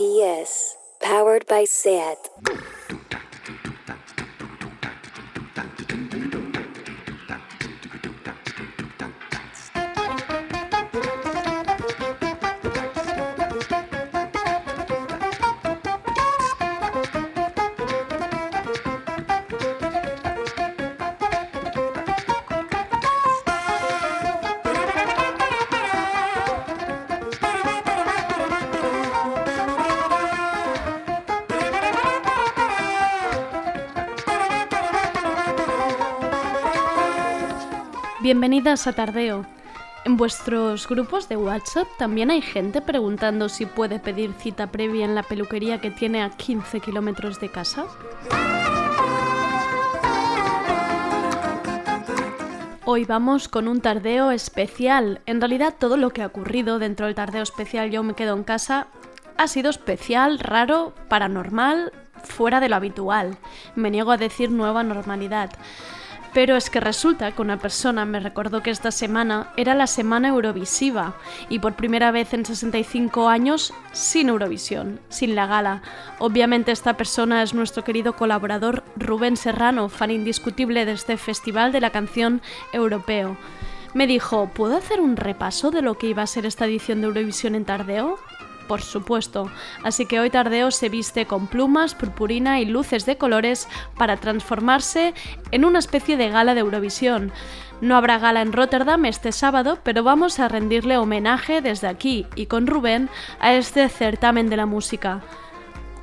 [0.00, 2.16] RPS, powered by SAT.
[38.30, 39.44] Bienvenidas a Tardeo.
[40.04, 45.16] En vuestros grupos de WhatsApp también hay gente preguntando si puede pedir cita previa en
[45.16, 47.86] la peluquería que tiene a 15 kilómetros de casa.
[52.84, 55.22] Hoy vamos con un tardeo especial.
[55.26, 58.44] En realidad todo lo que ha ocurrido dentro del tardeo especial Yo me quedo en
[58.44, 58.86] casa
[59.38, 61.92] ha sido especial, raro, paranormal,
[62.22, 63.38] fuera de lo habitual.
[63.74, 65.50] Me niego a decir nueva normalidad.
[66.32, 70.28] Pero es que resulta que una persona me recordó que esta semana era la semana
[70.28, 71.14] Eurovisiva
[71.48, 75.82] y por primera vez en 65 años sin Eurovisión, sin la gala.
[76.18, 81.80] Obviamente esta persona es nuestro querido colaborador Rubén Serrano, fan indiscutible de este festival de
[81.80, 83.36] la canción europeo.
[83.92, 87.08] Me dijo, ¿puedo hacer un repaso de lo que iba a ser esta edición de
[87.08, 88.18] Eurovisión en Tardeo?
[88.70, 89.50] Por supuesto.
[89.82, 93.66] Así que hoy Tardeo se viste con plumas, purpurina y luces de colores
[93.98, 95.12] para transformarse
[95.50, 97.32] en una especie de gala de Eurovisión.
[97.80, 102.46] No habrá gala en Rotterdam este sábado, pero vamos a rendirle homenaje desde aquí y
[102.46, 105.20] con Rubén a este certamen de la música.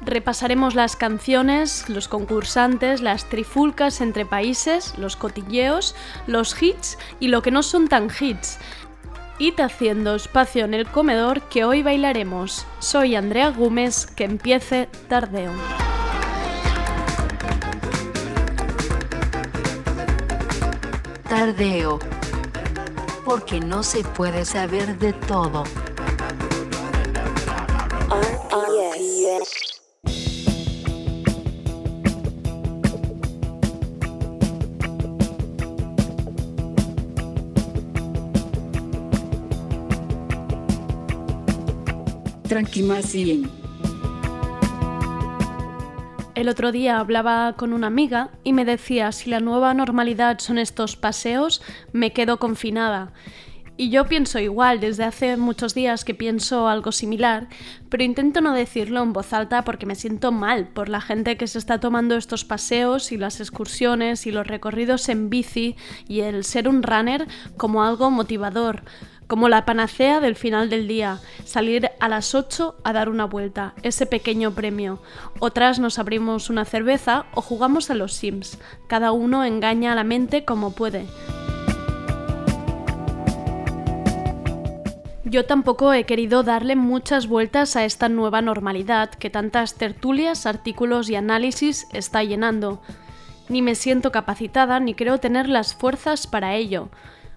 [0.05, 5.95] Repasaremos las canciones, los concursantes, las trifulcas entre países, los cotilleos,
[6.27, 8.59] los hits y lo que no son tan hits.
[9.39, 12.65] Id haciendo espacio en el comedor que hoy bailaremos.
[12.79, 15.51] Soy Andrea Gómez, que empiece tardeo.
[21.29, 21.99] Tardeo.
[23.25, 25.63] Porque no se puede saber de todo.
[42.47, 43.49] Tranquimacien.
[46.33, 50.57] El otro día hablaba con una amiga y me decía, si la nueva normalidad son
[50.57, 53.11] estos paseos, me quedo confinada.
[53.75, 57.47] Y yo pienso igual, desde hace muchos días que pienso algo similar,
[57.89, 61.47] pero intento no decirlo en voz alta porque me siento mal por la gente que
[61.47, 65.75] se está tomando estos paseos y las excursiones y los recorridos en bici
[66.07, 68.83] y el ser un runner como algo motivador
[69.27, 73.73] como la panacea del final del día, salir a las 8 a dar una vuelta,
[73.83, 74.99] ese pequeño premio.
[75.39, 78.57] Otras nos abrimos una cerveza o jugamos a los Sims.
[78.87, 81.05] Cada uno engaña a la mente como puede.
[85.29, 91.09] Yo tampoco he querido darle muchas vueltas a esta nueva normalidad que tantas tertulias, artículos
[91.09, 92.81] y análisis está llenando.
[93.49, 96.87] Ni me siento capacitada ni creo tener las fuerzas para ello.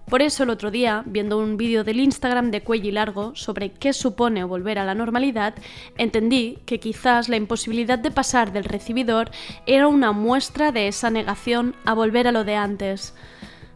[0.09, 3.93] Por eso el otro día, viendo un vídeo del Instagram de Cuello Largo sobre qué
[3.93, 5.55] supone volver a la normalidad,
[5.97, 9.31] entendí que quizás la imposibilidad de pasar del recibidor
[9.65, 13.13] era una muestra de esa negación a volver a lo de antes.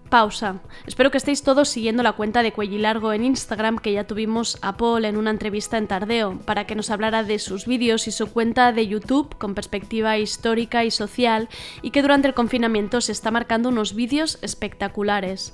[0.09, 0.61] Pausa.
[0.85, 4.57] Espero que estéis todos siguiendo la cuenta de Cuello Largo en Instagram que ya tuvimos
[4.61, 8.11] a Paul en una entrevista en Tardeo para que nos hablara de sus vídeos y
[8.11, 11.49] su cuenta de YouTube con perspectiva histórica y social
[11.81, 15.53] y que durante el confinamiento se está marcando unos vídeos espectaculares.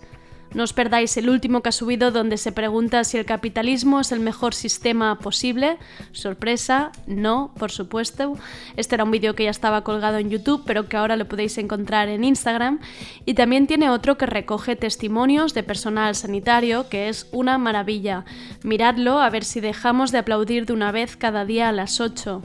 [0.53, 4.11] No os perdáis el último que ha subido donde se pregunta si el capitalismo es
[4.11, 5.77] el mejor sistema posible.
[6.11, 8.37] Sorpresa, no, por supuesto.
[8.75, 11.57] Este era un vídeo que ya estaba colgado en YouTube, pero que ahora lo podéis
[11.57, 12.79] encontrar en Instagram.
[13.25, 18.25] Y también tiene otro que recoge testimonios de personal sanitario, que es una maravilla.
[18.63, 22.41] Miradlo a ver si dejamos de aplaudir de una vez cada día a las 8.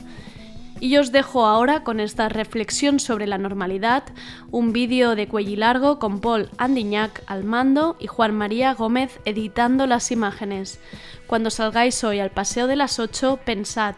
[0.79, 4.05] Y os dejo ahora con esta reflexión sobre la normalidad,
[4.51, 9.87] un vídeo de cuello largo con Paul Andiñac al mando y Juan María Gómez editando
[9.87, 10.79] las imágenes.
[11.27, 13.95] Cuando salgáis hoy al paseo de las 8, pensad,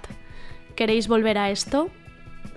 [0.76, 1.90] ¿queréis volver a esto?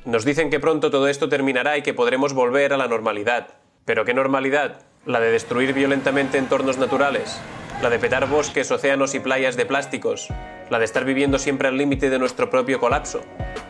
[0.05, 3.55] Nos dicen que pronto todo esto terminará y que podremos volver a la normalidad.
[3.85, 4.83] ¿Pero qué normalidad?
[5.05, 7.39] ¿La de destruir violentamente entornos naturales?
[7.81, 10.29] ¿La de petar bosques, océanos y playas de plásticos?
[10.71, 13.19] La de estar viviendo siempre al límite de nuestro propio colapso,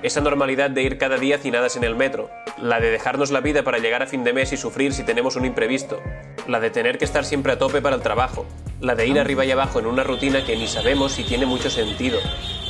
[0.03, 3.63] esa normalidad de ir cada día hacinadas en el metro, la de dejarnos la vida
[3.63, 5.99] para llegar a fin de mes y sufrir si tenemos un imprevisto,
[6.47, 8.45] la de tener que estar siempre a tope para el trabajo,
[8.81, 11.71] la de ir arriba y abajo en una rutina que ni sabemos si tiene mucho
[11.71, 12.19] sentido,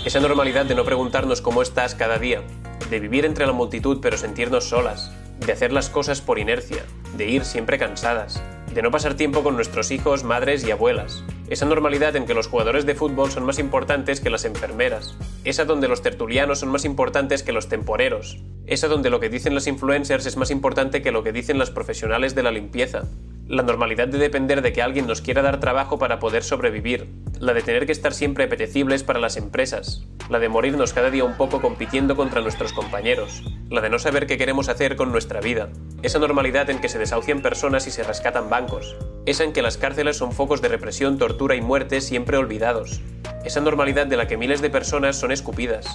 [0.05, 2.41] Esa normalidad de no preguntarnos cómo estás cada día,
[2.89, 5.11] de vivir entre la multitud pero sentirnos solas,
[5.45, 6.85] de hacer las cosas por inercia,
[7.17, 8.41] de ir siempre cansadas,
[8.73, 11.21] de no pasar tiempo con nuestros hijos, madres y abuelas.
[11.51, 15.17] Esa normalidad en que los jugadores de fútbol son más importantes que las enfermeras.
[15.43, 18.37] Esa donde los tertulianos son más importantes que los temporeros.
[18.67, 21.69] Esa donde lo que dicen los influencers es más importante que lo que dicen los
[21.69, 23.03] profesionales de la limpieza.
[23.49, 27.09] La normalidad de depender de que alguien nos quiera dar trabajo para poder sobrevivir,
[27.41, 31.25] la de tener que estar siempre apetecibles para las empresas, la de morirnos cada día
[31.25, 35.41] un poco compitiendo contra nuestros compañeros, la de no saber qué queremos hacer con nuestra
[35.41, 35.69] vida,
[36.01, 38.95] esa normalidad en que se desahucian personas y se rescatan bancos,
[39.25, 43.01] esa en que las cárceles son focos de represión, tortura y muerte siempre olvidados,
[43.43, 45.87] esa normalidad de la que miles de personas son escupidas,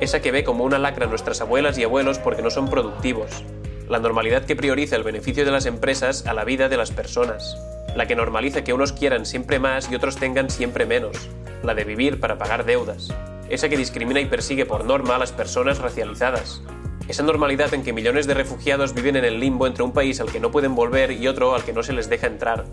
[0.00, 3.44] esa que ve como una lacra a nuestras abuelas y abuelos porque no son productivos,
[3.88, 7.56] la normalidad que prioriza el beneficio de las empresas a la vida de las personas,
[7.94, 11.28] la que normaliza que unos quieran siempre más y otros tengan siempre menos,
[11.62, 13.14] la de vivir para pagar deudas,
[13.50, 16.62] esa que discrimina y persigue por norma a las personas racializadas,
[17.08, 20.30] esa normalidad en que millones de refugiados viven en el limbo entre un país al
[20.30, 22.64] que no pueden volver y otro al que no se les deja entrar,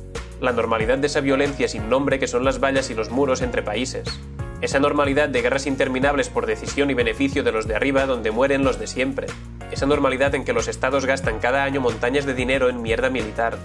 [0.42, 3.62] la normalidad de esa violencia sin nombre que son las vallas y los muros entre
[3.62, 4.08] países,
[4.62, 8.64] esa normalidad de guerras interminables por decisión y beneficio de los de arriba donde mueren
[8.64, 9.28] los de siempre,
[9.72, 13.58] esa normalidad en que los estados gastan cada año montañas de dinero en mierda militar,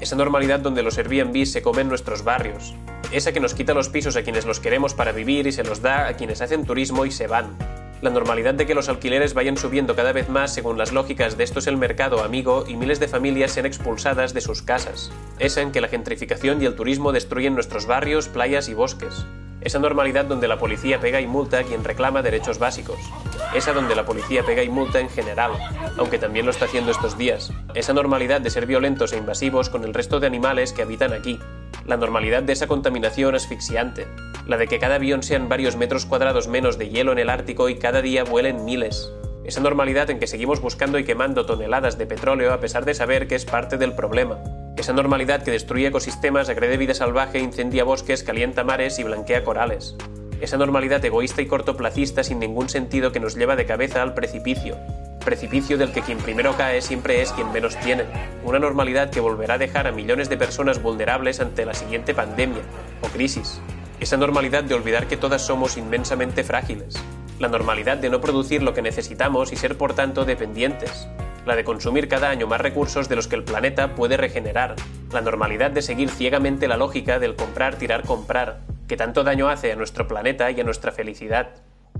[0.00, 2.74] esa normalidad donde los Airbnb se comen nuestros barrios,
[3.12, 5.82] esa que nos quita los pisos a quienes los queremos para vivir y se los
[5.82, 7.56] da a quienes hacen turismo y se van,
[8.02, 11.44] la normalidad de que los alquileres vayan subiendo cada vez más según las lógicas de
[11.44, 15.62] esto es el mercado amigo y miles de familias sean expulsadas de sus casas, esa
[15.62, 19.26] en que la gentrificación y el turismo destruyen nuestros barrios, playas y bosques,
[19.66, 23.00] esa normalidad donde la policía pega y multa a quien reclama derechos básicos.
[23.52, 25.52] Esa donde la policía pega y multa en general,
[25.98, 27.52] aunque también lo está haciendo estos días.
[27.74, 31.40] Esa normalidad de ser violentos e invasivos con el resto de animales que habitan aquí.
[31.86, 34.06] La normalidad de esa contaminación asfixiante.
[34.46, 37.68] La de que cada avión sean varios metros cuadrados menos de hielo en el Ártico
[37.68, 39.12] y cada día vuelen miles.
[39.44, 43.28] Esa normalidad en que seguimos buscando y quemando toneladas de petróleo a pesar de saber
[43.28, 44.38] que es parte del problema
[44.76, 49.96] esa normalidad que destruye ecosistemas, agrede vida salvaje, incendia bosques, calienta mares y blanquea corales.
[50.40, 54.76] Esa normalidad egoísta y cortoplacista sin ningún sentido que nos lleva de cabeza al precipicio.
[55.26, 58.04] Precipicio del que quien primero cae siempre es quien menos tiene.
[58.44, 62.62] Una normalidad que volverá a dejar a millones de personas vulnerables ante la siguiente pandemia
[63.02, 63.60] o crisis.
[63.98, 66.94] Esa normalidad de olvidar que todas somos inmensamente frágiles.
[67.40, 71.08] La normalidad de no producir lo que necesitamos y ser por tanto dependientes
[71.44, 74.76] la de consumir cada año más recursos de los que el planeta puede regenerar,
[75.12, 79.72] la normalidad de seguir ciegamente la lógica del comprar, tirar, comprar, que tanto daño hace
[79.72, 81.50] a nuestro planeta y a nuestra felicidad.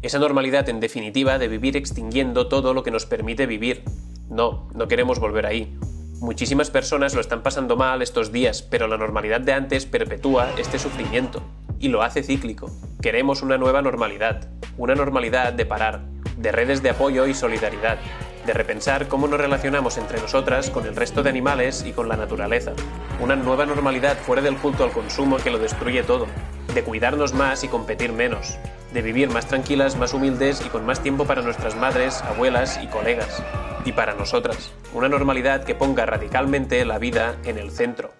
[0.02, 3.82] Esa normalidad, en definitiva, de vivir extinguiendo todo lo que nos permite vivir.
[4.28, 5.76] No, no queremos volver ahí.
[6.20, 10.78] Muchísimas personas lo están pasando mal estos días, pero la normalidad de antes perpetúa este
[10.78, 11.42] sufrimiento
[11.78, 12.70] y lo hace cíclico.
[13.02, 14.48] Queremos una nueva normalidad,
[14.78, 16.02] una normalidad de parar,
[16.36, 17.98] de redes de apoyo y solidaridad,
[18.46, 22.16] de repensar cómo nos relacionamos entre nosotras con el resto de animales y con la
[22.16, 22.72] naturaleza.
[23.20, 26.26] Una nueva normalidad fuera del culto al consumo que lo destruye todo.
[26.72, 28.56] De cuidarnos más y competir menos.
[28.92, 32.86] De vivir más tranquilas, más humildes y con más tiempo para nuestras madres, abuelas y
[32.86, 33.42] colegas.
[33.84, 34.72] Y para nosotras.
[34.94, 38.12] Una normalidad que ponga radicalmente la vida en el centro.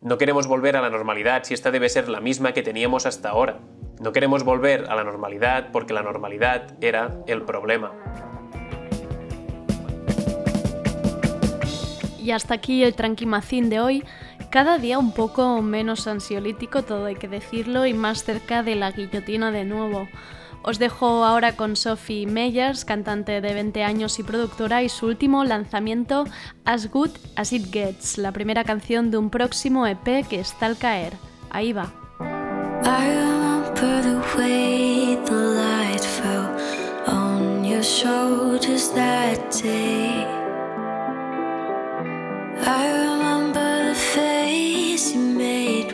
[0.00, 3.28] No queremos volver a la normalidad si esta debe ser la misma que teníamos hasta
[3.28, 3.58] ahora.
[4.00, 7.92] No queremos volver a la normalidad porque la normalidad era el problema.
[12.26, 14.02] Y hasta aquí el tranquimacín de hoy.
[14.50, 18.90] Cada día un poco menos ansiolítico, todo hay que decirlo, y más cerca de la
[18.90, 20.08] guillotina de nuevo.
[20.64, 25.44] Os dejo ahora con Sophie Meyers, cantante de 20 años y productora, y su último
[25.44, 26.24] lanzamiento,
[26.64, 30.76] As Good As It Gets, la primera canción de un próximo EP que está al
[30.76, 31.12] caer.
[31.50, 31.94] Ahí va.
[42.58, 45.92] Remember the face you made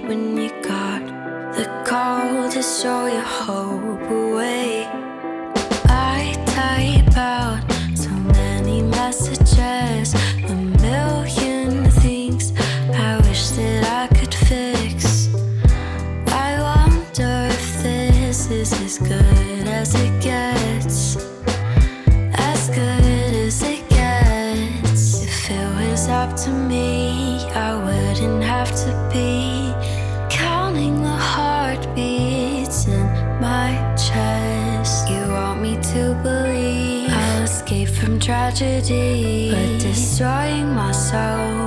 [38.54, 41.61] tragedy, but destroying myself is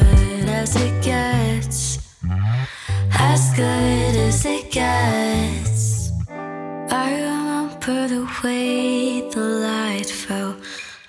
[0.00, 1.98] good as it gets.
[3.12, 6.10] As good as it gets.
[6.90, 10.56] I remember the way the light fell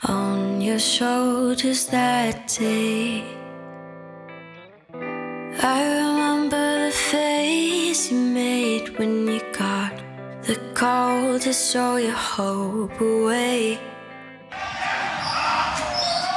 [0.03, 3.24] on your shoulders that day.
[5.62, 9.93] I remember the face you made when you got
[10.43, 13.88] the call to show your hope away.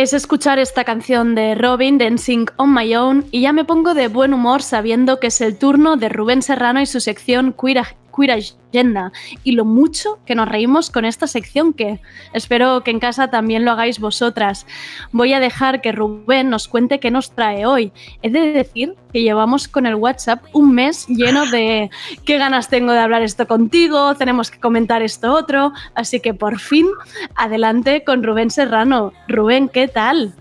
[0.00, 4.08] Es escuchar esta canción de Robin, Dancing on My Own, y ya me pongo de
[4.08, 8.32] buen humor sabiendo que es el turno de Rubén Serrano y su sección Queer, Queer
[8.32, 9.12] Agenda,
[9.44, 12.00] y lo mucho que nos reímos con esta sección que
[12.32, 14.66] espero que en casa también lo hagáis vosotras.
[15.12, 17.92] Voy a dejar que Rubén nos cuente qué nos trae hoy.
[18.22, 21.90] He de decir que llevamos con el WhatsApp un mes lleno de
[22.24, 26.58] qué ganas tengo de hablar esto contigo, tenemos que comentar esto otro, así que por
[26.58, 26.86] fin
[27.34, 29.12] adelante con Rubén Serrano.
[29.28, 30.34] Rubén, ¿qué tal?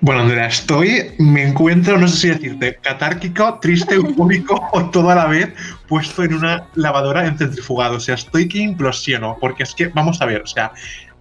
[0.00, 5.14] Bueno, Andrea, estoy, me encuentro, no sé si decirte, catárquico, triste, eufórico o todo a
[5.14, 5.52] la vez
[5.88, 7.96] puesto en una lavadora en centrifugado.
[7.96, 10.72] O sea, estoy que implosiono, porque es que, vamos a ver, o sea,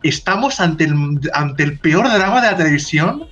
[0.03, 3.27] estamos ante el, ante el peor drama de la televisión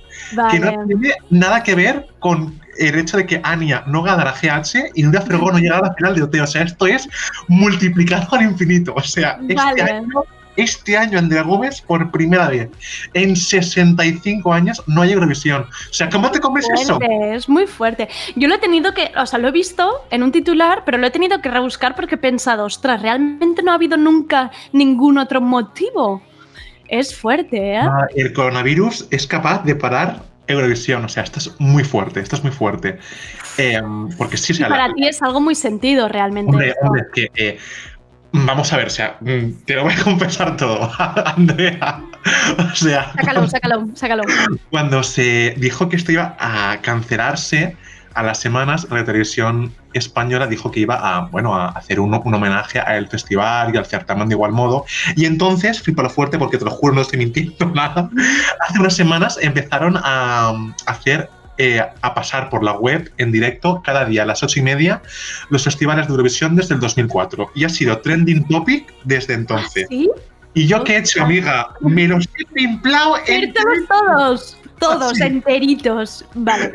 [0.50, 4.90] que no tiene nada que ver con el hecho de que Anya no ganara GH
[4.94, 6.40] y Nuria Fergó no llegara a la final de OT.
[6.40, 7.08] O sea, esto es
[7.48, 8.94] multiplicado al infinito.
[8.96, 10.24] O sea, este año
[10.56, 12.68] este año Andrea Gómez por primera vez
[13.12, 15.62] en 65 años no hay Eurovisión.
[15.62, 16.96] O sea, ¿cómo te comes eso?
[16.96, 18.08] Fuerte, es muy fuerte.
[18.36, 21.06] Yo lo he tenido que, o sea, lo he visto en un titular, pero lo
[21.06, 25.40] he tenido que rebuscar porque he pensado, ostras, realmente no ha habido nunca ningún otro
[25.40, 26.22] motivo.
[26.88, 27.78] Es fuerte, ¿eh?
[27.78, 31.04] Ah, El coronavirus es capaz de parar Eurovisión.
[31.04, 32.98] O sea, esto es muy fuerte, esto es muy fuerte.
[33.56, 33.80] Eh,
[34.18, 36.50] porque sí, Y sea, la- para ti es algo muy sentido realmente.
[36.50, 37.58] Hombre, hombre, es que eh,
[38.34, 42.02] vamos a ver, o sea, mm, te lo voy a confesar todo, Andrea.
[42.58, 44.22] O sea, Sácalo, sácalo, sácalo.
[44.70, 47.76] cuando se dijo que esto iba a cancelarse
[48.14, 52.34] a las semanas, la televisión española dijo que iba a, bueno, a hacer un, un
[52.34, 54.84] homenaje al festival y al certamen de igual modo.
[55.16, 58.08] Y entonces, flipa lo fuerte, porque te lo juro, no estoy mintiendo nada,
[58.68, 60.52] hace unas semanas empezaron a
[60.86, 64.62] hacer, eh, a pasar por la web en directo cada día a las ocho y
[64.62, 65.02] media
[65.50, 67.50] los festivales de Eurovisión desde el 2004.
[67.54, 69.86] Y ha sido trending topic desde entonces.
[69.88, 70.10] ¿Sí?
[70.54, 71.70] ¿Y yo qué he hecho, amiga?
[71.80, 73.52] Me los he pimplado en
[73.88, 76.24] todos, todos enteritos.
[76.34, 76.72] Vale.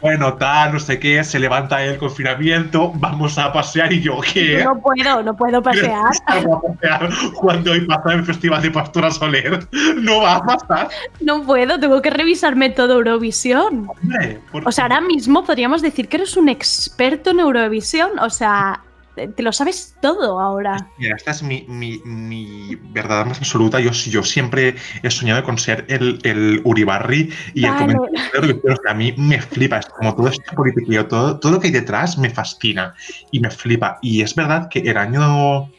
[0.00, 4.64] Bueno, tal, no sé qué, se levanta el confinamiento, vamos a pasear y yo, ¿qué?
[4.64, 5.96] No puedo, no puedo pasear.
[6.26, 9.66] A pasear cuando hoy pasa el Festival de Pastora Soler.
[9.96, 10.88] No va a pasar.
[11.20, 13.88] No puedo, tengo que revisarme todo Eurovisión.
[13.88, 18.18] Hombre, O sea, ahora mismo podríamos decir que eres un experto en Eurovisión.
[18.20, 18.80] O sea,
[19.16, 20.90] te lo sabes todo ahora.
[20.98, 23.80] Mira, esta es mi, mi, mi verdad más absoluta.
[23.80, 28.94] Yo, yo siempre he soñado con ser el, el Uribarri y el comentario que a
[28.94, 29.78] mí me flipa.
[29.78, 32.94] Es como todo este politiqueo, todo, todo lo que hay detrás me fascina
[33.30, 33.98] y me flipa.
[34.02, 35.70] Y es verdad que el año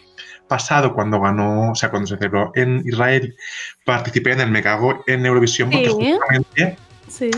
[0.48, 3.36] pasado, cuando ganó, o sea, cuando se celebró en Israel,
[3.86, 6.14] participé en el Me Cago en Eurovisión porque Sí.
[6.14, 6.78] justamente
[7.08, 7.30] Sí.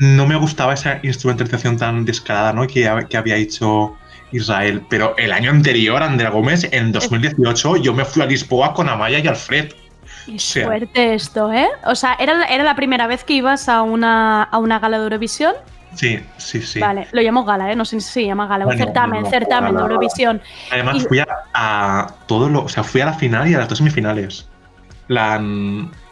[0.00, 2.66] no me gustaba esa instrumentalización tan descarada ¿no?
[2.66, 3.96] que, que había hecho
[4.32, 4.82] Israel.
[4.88, 9.18] Pero el año anterior, Andrea Gómez, en 2018, yo me fui a Lisboa con Amaya
[9.18, 9.72] y Alfred.
[10.32, 11.68] Es fuerte esto, ¿eh?
[11.86, 14.98] O sea, ¿era, la- ¿era la primera vez que ibas a una, a una gala
[14.98, 15.54] de Eurovisión?
[15.94, 16.80] Sí, sí, sí.
[16.80, 17.74] Vale, lo llamo gala, ¿eh?
[17.76, 20.42] No sé si se llama gala, un Bueno, certamen, no, certamen de Eurovisión.
[20.70, 22.64] Además, Y- fui a, a todo lo.
[22.64, 24.46] O sea, fui a la final y a las dos semifinales.
[25.08, 25.42] La.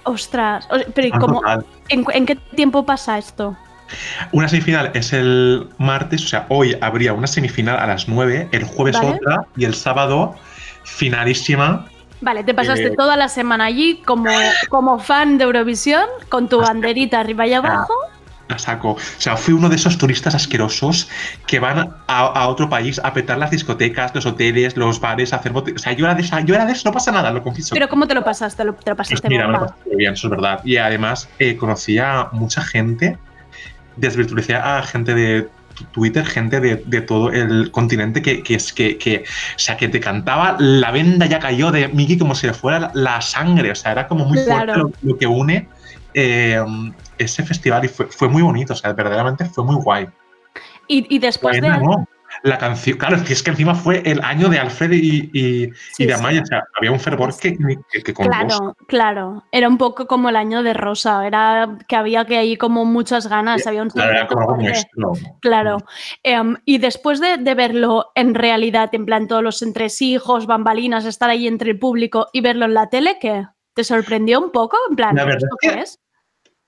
[0.05, 1.43] Ostras, pero ¿y cómo,
[1.89, 3.57] en qué tiempo pasa esto?
[4.33, 8.65] Una semifinal es el martes, o sea, hoy habría una semifinal a las 9, el
[8.65, 9.13] jueves Vale.
[9.21, 10.35] otra y el sábado
[10.85, 11.87] finalísima.
[12.21, 14.31] Vale, te pasaste Eh, toda la semana allí como,
[14.71, 17.93] como fan de Eurovisión, con tu banderita arriba y abajo.
[18.49, 18.93] A saco.
[18.93, 21.09] O sea, fui uno de esos turistas asquerosos
[21.49, 25.37] que van a, a otro país a petar las discotecas, los hoteles, los bares, a
[25.37, 27.43] hacer O sea, yo era de esa, yo era de eso, no pasa nada, lo
[27.43, 27.75] confieso.
[27.75, 28.65] Pero ¿cómo te lo pasaste?
[28.65, 30.61] ¿Lo- ¿Te lo Pues pasaste mira, me lo pasé bien, eso es verdad.
[30.65, 33.19] Y además eh, conocí a mucha gente,
[33.97, 35.49] desvirtualicé a gente de
[35.93, 39.89] Twitter, gente de, de todo el continente que, que es que, que, o sea, que
[39.89, 43.71] te cantaba la venda ya cayó de Miki como si le fuera la, la sangre.
[43.71, 45.69] O sea, era como muy fuerte lo, lo que une
[46.15, 46.65] eh,
[47.19, 48.73] ese festival y fue, fue muy bonito.
[48.73, 50.09] O sea, verdaderamente fue muy guay.
[50.89, 51.85] Y, y después Bueno, de...
[51.85, 52.09] no,
[52.43, 55.71] La canción, claro, es que, es que encima fue el año de Alfred y, y,
[55.93, 56.19] Sí, y de sí.
[56.21, 56.43] Amaya.
[56.43, 57.57] O sea, había un fervor que,
[57.91, 58.39] que, que con Rosa.
[58.47, 59.45] Claro, claro.
[59.53, 61.27] Era un poco como el año de Rosa.
[61.27, 63.67] Era que había que ahí como muchas ganas.
[63.67, 65.39] Había un Claro, era sentimiento como.
[65.41, 65.79] Claro.
[66.23, 71.31] Em, y después de, de verlo en realidad, en plan todos los entresijos, bambalinas, estar
[71.31, 73.47] ahí entre el público y verlo en la tele, ¿qué?
[73.75, 74.77] ¿Te sorprendió un poco?
[74.91, 76.01] En plan, La verdad ¿esto es qué que- es?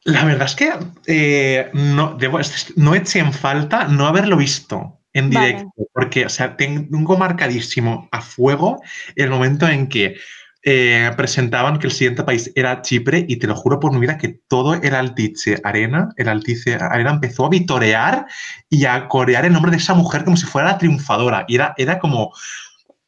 [0.04, 0.72] La verdad es que
[1.06, 2.38] eh, no, debo,
[2.76, 5.46] no eché en falta no haberlo visto en Vale.
[5.46, 8.82] directo, porque o sea, tengo marcadísimo a fuego
[9.16, 10.16] el momento en que
[10.64, 14.18] eh, presentaban que el siguiente país era Chipre y te lo juro por mi vida
[14.18, 18.26] que todo el Altice Arena, el Altice Arena empezó a vitorear
[18.68, 21.74] y a corear el nombre de esa mujer como si fuera la triunfadora y era,
[21.78, 22.32] era como...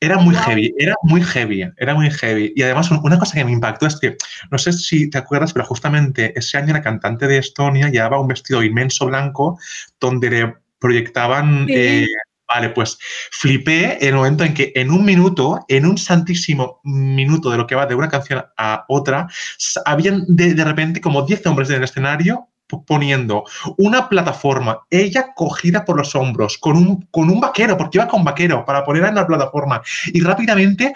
[0.03, 2.55] Era muy heavy, era muy heavy, era muy heavy.
[2.57, 4.17] Y además un- una cosa que me impactó es que,
[4.51, 8.29] no sé si te acuerdas, pero justamente ese año la cantante de Estonia llevaba un
[8.29, 9.59] vestido inmenso blanco
[10.01, 11.67] donde le proyectaban...
[11.67, 11.75] Sí.
[11.77, 12.07] eh,
[12.53, 12.99] vale, pues
[13.31, 17.77] flipé el momento en que en un minuto, en un santísimo minuto de lo que
[17.77, 19.29] va de una canción a otra,
[19.85, 22.50] habían de, de repente como 10 hombres en el escenario
[22.87, 23.45] poniendo
[23.79, 28.25] una plataforma, ella cogida por los hombros, con un, con un vaquero, porque iba con
[28.25, 29.83] vaquero, para ponerla en la plataforma.
[30.13, 30.93] Y rápidamente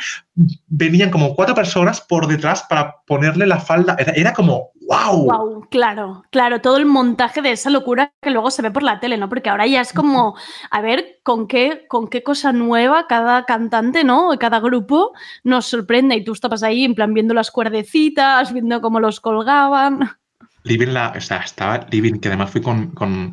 [0.66, 3.96] venían como cuatro personas por detrás para ponerle la falda.
[3.98, 5.24] Era, era como, wow.
[5.24, 9.00] Wow, claro, claro, todo el montaje de esa locura que luego se ve por la
[9.00, 9.28] tele, ¿no?
[9.28, 10.34] Porque ahora ya es como,
[10.70, 14.30] a ver, con qué, con qué cosa nueva cada cantante, ¿no?
[14.38, 19.00] Cada grupo nos sorprende y tú estabas ahí en plan viendo las cuerdecitas, viendo cómo
[19.00, 20.10] los colgaban.
[20.64, 23.32] Living la, o sea, estaba Living, que además fui con, con,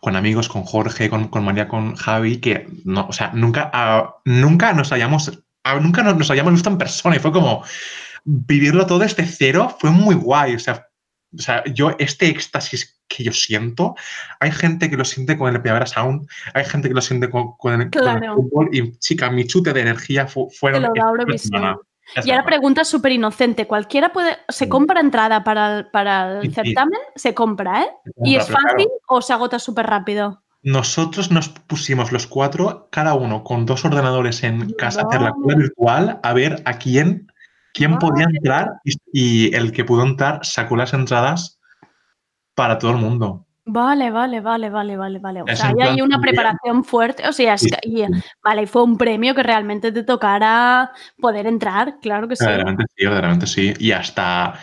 [0.00, 4.16] con amigos, con Jorge, con, con María, con Javi, que no, o sea, nunca, ah,
[4.24, 7.62] nunca nos hayamos, ah, nunca nos, nos hayamos visto en persona y fue como
[8.24, 10.54] vivirlo todo desde cero, fue muy guay.
[10.54, 10.86] O sea,
[11.34, 13.94] o sea, yo este éxtasis que yo siento,
[14.40, 17.56] hay gente que lo siente con el Primavera Sound, hay gente que lo siente con,
[17.58, 18.34] con el, con el Claro.
[18.36, 20.82] fútbol y chica, mi chute de energía fu- Te fueron...
[20.82, 21.76] lo da Eurovisión.
[22.24, 26.52] Y ahora pregunta súper inocente, ¿cualquiera puede, se compra entrada para el, para el sí.
[26.52, 26.98] certamen?
[27.14, 27.90] Se compra, ¿eh?
[28.22, 30.42] ¿Y es claro, fácil o se agota súper rápido?
[30.62, 35.56] Nosotros nos pusimos los cuatro, cada uno con dos ordenadores en casa, hacer la cola
[35.56, 37.32] virtual, a ver a quién,
[37.72, 38.36] quién podía Vale.
[38.36, 41.58] entrar y, y el que pudo entrar sacó las entradas
[42.54, 43.46] para todo el mundo.
[43.64, 45.42] Vale, vale, vale, vale, vale, vale.
[45.42, 47.28] O Es sea, hay ahí plan una preparación fuerte.
[47.28, 48.12] O sea, es Sí, que- y- sí.
[48.42, 52.44] vale, fue un premio que realmente te tocara poder entrar, claro que sí.
[52.44, 53.74] Verdaderamente sí, verdaderamente sí.
[53.78, 54.54] Y hasta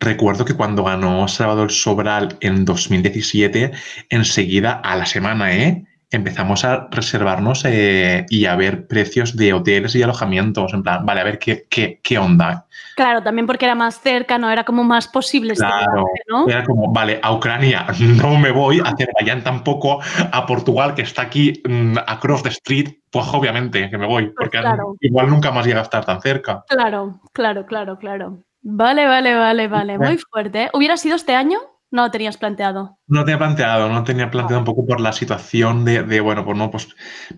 [0.00, 3.70] recuerdo que cuando ganó Salvador Sobral en 2017,
[4.10, 5.84] enseguida a la semana, ¿eh?
[6.14, 10.72] Empezamos a reservarnos eh, y a ver precios de hoteles y alojamientos.
[10.72, 12.66] En plan, vale, a ver qué, qué, qué onda.
[12.94, 16.48] Claro, también porque era más cerca, no era como más posible este Claro, viaje, ¿no?
[16.48, 20.00] era como, vale, a Ucrania no me voy, a Azerbaiyán tampoco,
[20.30, 24.60] a Portugal, que está aquí mm, across the street, pues obviamente que me voy, porque
[24.60, 24.94] claro.
[25.00, 26.64] igual nunca más llega a estar tan cerca.
[26.68, 28.38] Claro, claro, claro, claro.
[28.62, 29.98] Vale, vale, vale, vale.
[29.98, 30.62] Muy fuerte.
[30.64, 30.70] ¿eh?
[30.72, 31.58] ¿Hubiera sido este año?
[31.90, 32.98] No lo tenías planteado.
[33.06, 36.56] No tenía planteado, no tenía planteado un poco por la situación de, de, bueno, pues
[36.56, 36.88] no, pues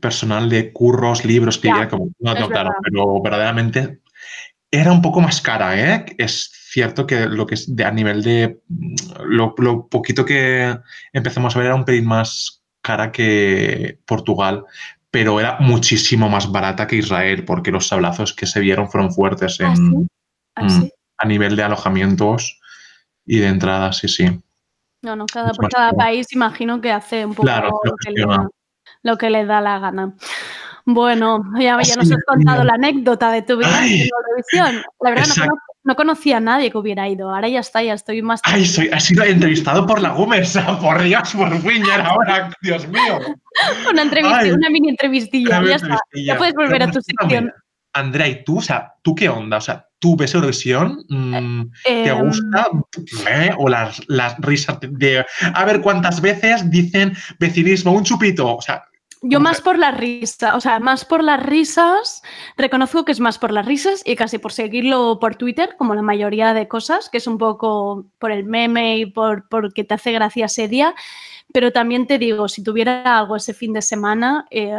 [0.00, 4.00] personal de curros, libros, que Ya, era como, no, no, claro, pero verdaderamente
[4.70, 6.06] era un poco más cara, ¿eh?
[6.18, 8.61] Es cierto que lo que es de, a nivel de
[9.24, 10.78] lo, lo poquito que
[11.12, 14.64] empezamos a ver era un pelín más cara que Portugal,
[15.11, 19.61] pero era muchísimo más barata que Israel, porque los sablazos que se vieron fueron fuertes
[19.61, 20.06] en, ¿Ah, sí?
[20.54, 20.92] ¿Ah, mm, sí?
[21.18, 22.61] a nivel de alojamientos
[23.26, 24.40] y de entradas, sí, sí.
[25.02, 28.48] No, no, cada, por país imagino que hace un poco Claro, lo que le, gestiona.
[29.02, 30.14] lo que le da la gana.
[30.84, 34.82] Bueno, ya, ya nos has contado la anécdota de tu vida en Eurovisión.
[35.00, 35.52] La verdad, no
[35.86, 37.32] no conocía a nadie que hubiera ido.
[37.32, 38.40] Ahora ya está, ya estoy más.
[38.42, 40.58] Ay, soy, has sido entrevistado por la Gómez.
[40.80, 42.50] Por Dios, por fin, ya era hora.
[42.60, 43.20] Dios mío.
[43.88, 44.50] una entrevista, Ay.
[44.50, 45.62] una mini entrevistilla.
[45.64, 45.98] Ya está.
[46.12, 47.52] Ya puedes volver a tu sección.
[47.92, 48.58] Andrea, ¿y tú?
[48.58, 49.58] O sea, ¿tú qué onda?
[49.58, 51.04] O sea, ¿tú ves Eurovisión?
[51.09, 52.68] Mm, ¿Te Em, gusta?
[53.30, 53.50] ¿Eh?
[53.59, 55.24] ¿O las, las risas de...
[55.54, 58.56] A ver, ¿cuántas veces dicen vecinismo, un chupito?
[58.56, 58.85] O sea,
[59.22, 62.22] Yo ¿Cómo más por las risas, o sea, más por las risas,
[62.56, 66.02] reconozco que es más por las risas y casi por seguirlo por Twitter, como la
[66.02, 70.12] mayoría de cosas, que es un poco por el meme y por porque te hace
[70.12, 70.94] gracia ese día.
[71.52, 74.76] Pero también te digo, si tuviera algo ese fin de semana, eh,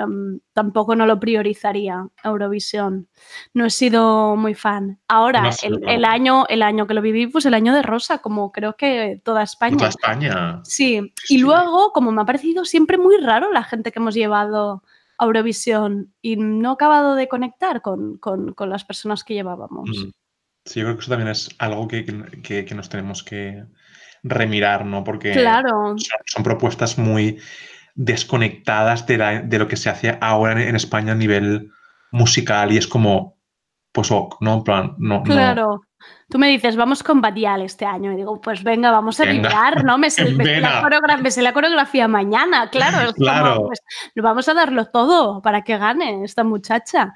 [0.53, 3.07] tampoco no lo priorizaría Eurovisión.
[3.53, 4.99] No he sido muy fan.
[5.07, 5.49] Ahora, No
[5.87, 9.21] el, año, el año que lo viví, pues el año de Rosa, como creo que
[9.23, 9.77] toda España.
[9.77, 10.61] toda España.
[10.65, 11.35] Sí, Sí.
[11.35, 14.83] y luego, como me ha parecido siempre muy raro la gente que hemos llevado
[15.17, 19.89] a Eurovisión y no he acabado de conectar con, con- con las personas que llevábamos.
[19.89, 20.11] Mm.
[20.65, 22.05] Sí, yo creo que eso también es algo que,
[22.43, 23.63] que- que nos tenemos que
[24.29, 25.03] remirar, ¿no?
[25.03, 27.39] Porque Claro, son, son propuestas muy
[27.95, 31.71] desconectadas de, la- de lo que se hace ahora en, en España a nivel
[32.11, 33.37] musical y es como,
[33.91, 34.53] pues, ok, ¿no?
[34.55, 35.81] En plan, no, no- claro.
[36.29, 38.11] Tú me dices, vamos con Badial este año.
[38.13, 39.97] Y digo, pues venga, vamos a vibrar, ¿no?
[39.97, 40.81] Me sé, me la, vena.
[40.81, 42.97] coreogra- me sé la coreografía mañana, claro.
[43.09, 43.63] es como, Claro.
[43.65, 43.79] pues,
[44.15, 47.13] vamos a darlo todo para que gane esta muchacha.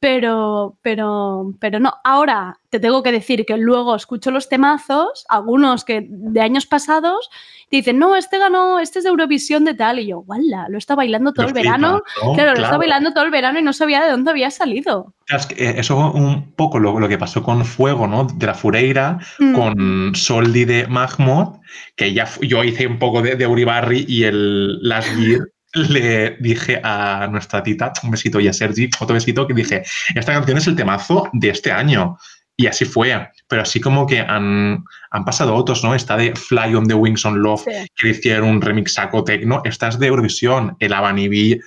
[0.00, 1.94] Pero, pero, pero no.
[2.04, 7.30] Ahora te tengo que decir que luego escucho los temazos, algunos que de años pasados,
[7.70, 9.98] te dicen, no, este ganó, este es de Eurovisión de tal.
[9.98, 12.02] Y yo, guala, lo está bailando todo el verano.
[12.22, 12.32] ¿no?
[12.34, 15.14] Claro, lo está bailando todo el verano y no sabía de dónde había salido.
[15.28, 18.24] Es que, eh, eso un poco lo, lo que pasó con Fuego, ¿no?
[18.24, 19.54] De la Fureira, Mm.
[19.54, 21.58] con Soldi de Mahmoud,
[21.96, 25.40] que ya yo hice un poco de, de Uribarri y el Last Year
[25.74, 29.82] le dije a nuestra tita, un besito, y a Sergi, otro besito, que dije,
[30.14, 32.16] esta canción es el temazo de este año.
[32.58, 33.28] Y así fue.
[33.48, 35.94] Pero así como que han, han pasado otros, ¿no?
[35.94, 37.86] Esta de Fly on the Wings on Love, Sí.
[37.94, 39.60] que le hicieron un remixaco tecno.
[39.64, 41.60] Esta es de Eurovisión, el Abanibi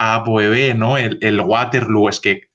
[0.00, 0.98] a Boebé, ¿no?
[0.98, 2.08] El, el Waterloo.
[2.08, 2.48] Es que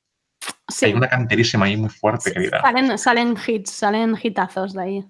[0.68, 0.88] Sí.
[0.88, 2.62] hay una canterísima ahí muy fuerte, Sí, querida.
[2.62, 5.06] Salen, salen hits, salen hitazos de ahí.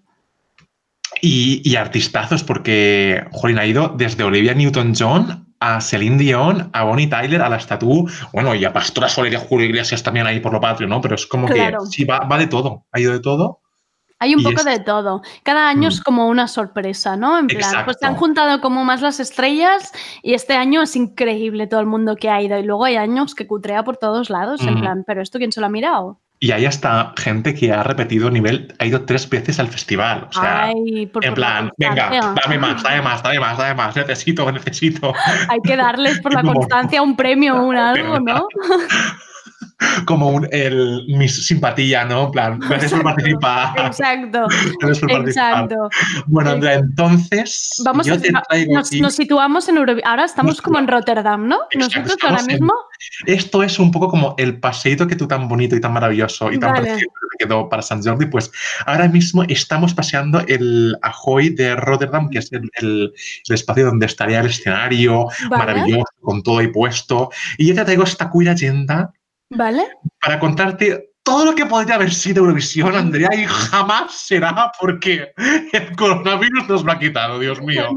[1.22, 7.08] Y, y artistazos, porque, jolín, ha ido desde Olivia Newton-John a Celine Dion, a Bonnie
[7.08, 10.40] Tyler, a la Statue, bueno, y a Pastora Soler y a Julio Iglesias también ahí
[10.40, 11.02] por lo patrio, ¿no?
[11.02, 11.80] Pero es como Claro.
[11.80, 13.60] que sí, va, va de todo, ha ido de todo.
[14.22, 15.22] Hay un poco es- de todo.
[15.44, 15.92] Cada año Mm.
[15.92, 17.40] es como una sorpresa, ¿no?
[17.40, 21.68] En plan, pues se han juntado como más las estrellas y este año es increíble
[21.68, 22.58] todo el mundo que ha ido.
[22.60, 24.80] Y luego hay años que cutrea por todos lados, en Mm.
[24.82, 26.20] plan, ¿pero esto quién se lo ha mirado?
[26.42, 30.28] Y hay hasta gente que ha repetido nivel, ha ido tres veces al festival.
[30.30, 33.74] O sea, Ay, por, en por plan, venga, dame más, dame más, dame más, dame
[33.74, 35.14] más, necesito, necesito.
[35.50, 38.48] Hay que darles por la constancia un premio o un algo, ¿no?
[40.06, 42.26] Como un, el, mi simpatía, ¿no?
[42.26, 43.74] En plan, gracias por participar.
[43.88, 44.46] Exacto,
[44.82, 45.64] Gracias por participar.
[45.64, 45.90] exacto.
[46.28, 50.10] Bueno, Andrea, entonces Vamos yo a te va- traigo nos, situamos en Eurovisión.
[50.10, 51.60] Ahora estamos Nos como en Rotterdam, ¿no?
[51.72, 52.74] Exacto, Nosotros ahora en- mismo.
[53.26, 56.60] Esto es un poco como el paseíto que tú tan bonito y tan maravilloso y
[56.60, 56.82] tan Vale.
[56.92, 58.26] precioso que quedó para San Jordi.
[58.26, 58.52] Pues
[58.86, 63.14] ahora mismo estamos paseando el Ahoy de Rotterdam, que es el, el-
[63.48, 65.66] el espacio donde estaría el escenario Vale.
[65.66, 67.30] maravilloso, con todo ahí puesto.
[67.58, 69.14] Y yo te traigo esta cuya agenda
[69.50, 69.88] ¿Vale?
[70.22, 75.32] para contarte todo lo que podría haber sido Eurovisión, Andrea, y jamás será porque
[75.72, 77.88] el coronavirus nos lo ha quitado, Dios mío.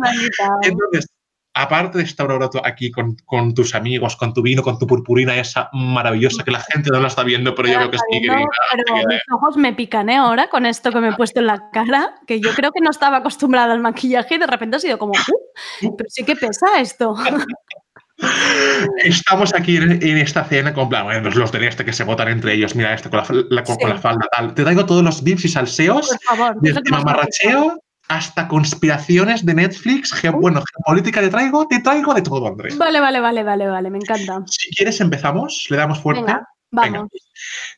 [0.62, 1.06] Entonces,
[1.54, 5.36] aparte de estar ahora aquí con, con tus amigos, con tu vino, con tu purpurina
[5.36, 8.46] esa maravillosa que la gente no la está viendo, pero yo veo que sí, querida.
[8.70, 10.16] pero mis ojos me pican ¿eh?
[10.16, 12.90] ahora con esto que me he puesto en la cara, que yo creo que no
[12.90, 16.80] estaba acostumbrada al maquillaje y de repente ha sido como, "Uh, pero sí que pesa
[16.80, 17.14] esto.
[19.04, 22.54] Estamos aquí en, esta cena con plan, bueno, los de este que se votan entre
[22.54, 24.54] ellos, mira este con la, la- con, la falda tal.
[24.54, 28.46] Te traigo todos los bips y salseos, Por favor, ¿qué es lo desde mamarracheo hasta
[28.46, 32.74] conspiraciones de Netflix, bueno, geopolítica te traigo, te traigo de todo, Andrea.
[32.76, 34.42] Vale, vale, vale, vale, vale, me encanta.
[34.46, 36.22] Si quieres empezamos, le damos fuerte.
[36.22, 36.98] Venga, Venga.
[36.98, 37.10] vamos.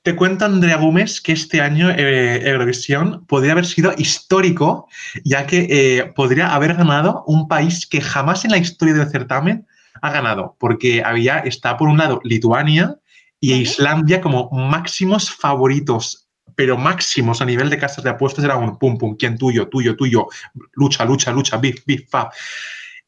[0.03, 4.89] Te cuenta Andrea Gómez que este año eh, Eurovisión podría haber sido histórico,
[5.25, 9.67] ya que eh, podría haber ganado un país que jamás en la historia del certamen
[10.05, 12.97] ha ganado, porque había, está por un lado Lituania
[13.41, 13.63] y Vale.
[13.63, 18.99] Islandia como máximos favoritos, pero máximos a nivel de casas de apuestas era un pum
[18.99, 20.27] pum, quién tuyo, tuyo, tuyo,
[20.75, 22.29] lucha, lucha, lucha, bif, bif, fab.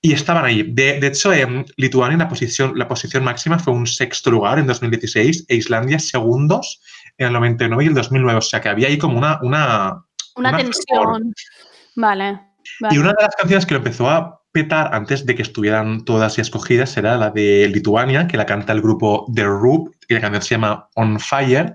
[0.01, 0.63] Y estaban ahí.
[0.63, 4.67] De, de hecho, en Lituania la posición, la posición máxima fue un sexto lugar en
[4.67, 6.81] 2016 e Islandia segundos
[7.19, 8.39] en el 99 y el 2009.
[8.39, 9.39] O sea que había ahí como una...
[9.43, 10.03] una
[10.37, 11.35] Una Una tensión.
[11.95, 12.41] Vale,
[12.81, 12.95] vale.
[12.95, 16.37] y una de las canciones que lo empezó a petar antes de que estuvieran todas
[16.37, 20.23] ya escogidas era la de Lituania, que la canta el grupo The Roop, y la
[20.23, 21.75] canción se llama On Fire.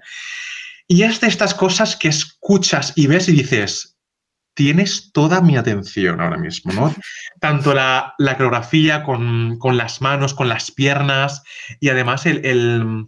[0.87, 3.99] Y es de estas cosas que escuchas y ves y dices,
[4.55, 6.91] tienes toda mi atención ahora mismo, ¿no?
[7.39, 11.43] Tanto la, la coreografía con, con, las manos, con las piernas
[11.79, 13.05] y además el, el,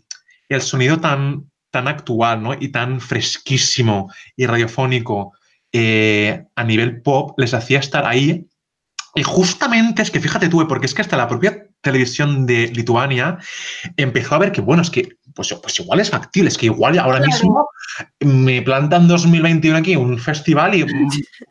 [0.49, 2.53] el, sonido tan, tan actual, ¿no?
[2.53, 5.33] Y tan fresquísimo y radiofónico
[5.71, 8.47] eh, a nivel pop les hacía estar ahí.
[9.15, 13.38] Y justamente es que fíjate tú, porque es que hasta la propia televisión de Lituania
[13.97, 16.97] empezó a ver que, bueno, es que pues, pues igual es factible, es que igual
[16.97, 17.32] ahora claro.
[17.32, 17.69] mismo
[18.21, 20.86] me plantan 2021 aquí un festival y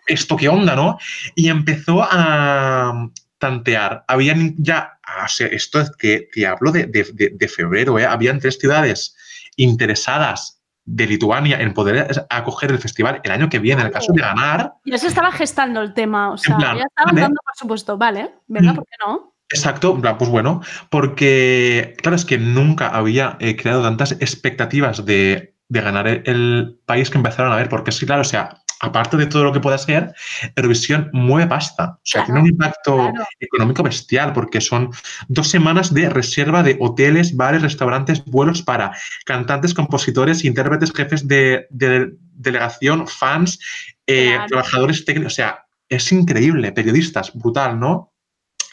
[0.06, 0.98] esto qué onda, ¿no?
[1.36, 4.04] Y empezó a tantear.
[4.08, 8.06] Habían ya, o sea, esto es que te hablo de, de, de, de febrero, ¿eh?
[8.06, 9.16] Habían tres ciudades
[9.56, 14.12] interesadas de Lituania en poder acoger el festival el año que viene, en el caso
[14.12, 14.74] de ganar.
[14.84, 18.34] Ya se estaba gestando el tema, o sea, plan, ya estaban dando por supuesto, vale,
[18.48, 19.34] venga, ¿por qué no?
[19.48, 25.80] Exacto, pues bueno, porque claro, es que nunca había eh, creado tantas expectativas de, de
[25.80, 29.26] ganar el, el, país que empezaron a ver, porque sí, claro, o sea, aparte de
[29.26, 30.12] todo lo que pueda ser,
[30.56, 31.92] Eurovisión mueve pasta.
[31.94, 33.24] O sea, claro, tiene un impacto claro.
[33.38, 34.90] económico bestial porque son
[35.28, 38.92] dos semanas de reserva de hoteles, bares, restaurantes, vuelos para
[39.24, 43.60] cantantes, compositores, intérpretes, jefes de, de delegación, fans,
[44.06, 44.46] eh, claro.
[44.48, 45.32] trabajadores técnicos.
[45.32, 48.12] O sea, es increíble, periodistas, brutal, ¿no?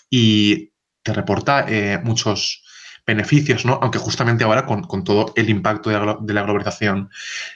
[0.09, 0.71] Y
[1.03, 2.63] te reporta eh, muchos,
[3.09, 3.79] beneficios, ¿no?
[3.81, 7.09] Aunque justamente ahora con, con todo el impacto de la, de la globalización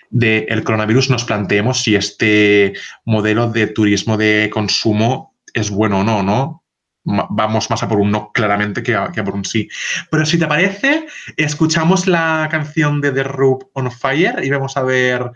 [0.10, 2.74] del coronavirus nos planteemos si este
[3.06, 6.63] modelo de turismo de consumo es bueno o no, ¿no?
[7.06, 9.68] Vamos más a por un no claramente que a, que a por un sí.
[10.10, 11.06] Pero si te parece,
[11.38, 15.32] escuchamos la canción de The Rub on Fire y vamos a ver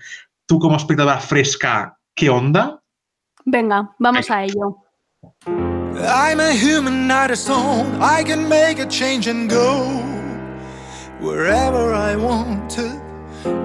[0.46, 2.82] tú como espectadora fresca, ¿qué onda?
[3.46, 4.78] Venga, vamos a ello.
[6.00, 8.02] I'm a human, not a stone.
[8.02, 10.07] I can make a change and go
[11.20, 13.02] wherever I want to.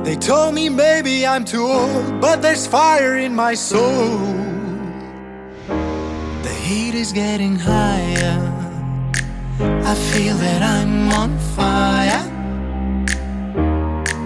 [0.04, 4.18] They told me maybe I'm too old, but there's fire in my soul.
[6.42, 8.38] The heat is getting higher.
[9.60, 12.22] I feel that I'm on fire.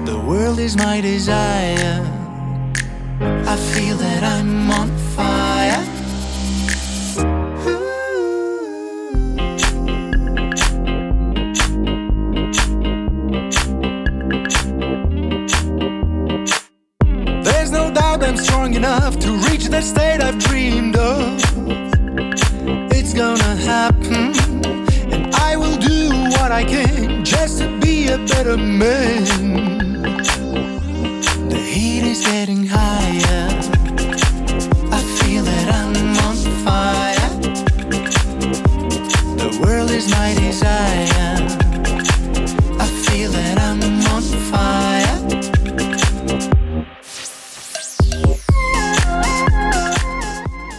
[0.05, 2.03] The world is my desire.
[3.21, 5.06] I feel that I'm on fire.
[19.07, 21.41] Enough to reach that state I've dreamed of.
[22.91, 24.35] It's gonna happen,
[25.13, 29.25] and I will do what I can just to be a better man.
[31.49, 33.06] The heat is getting higher.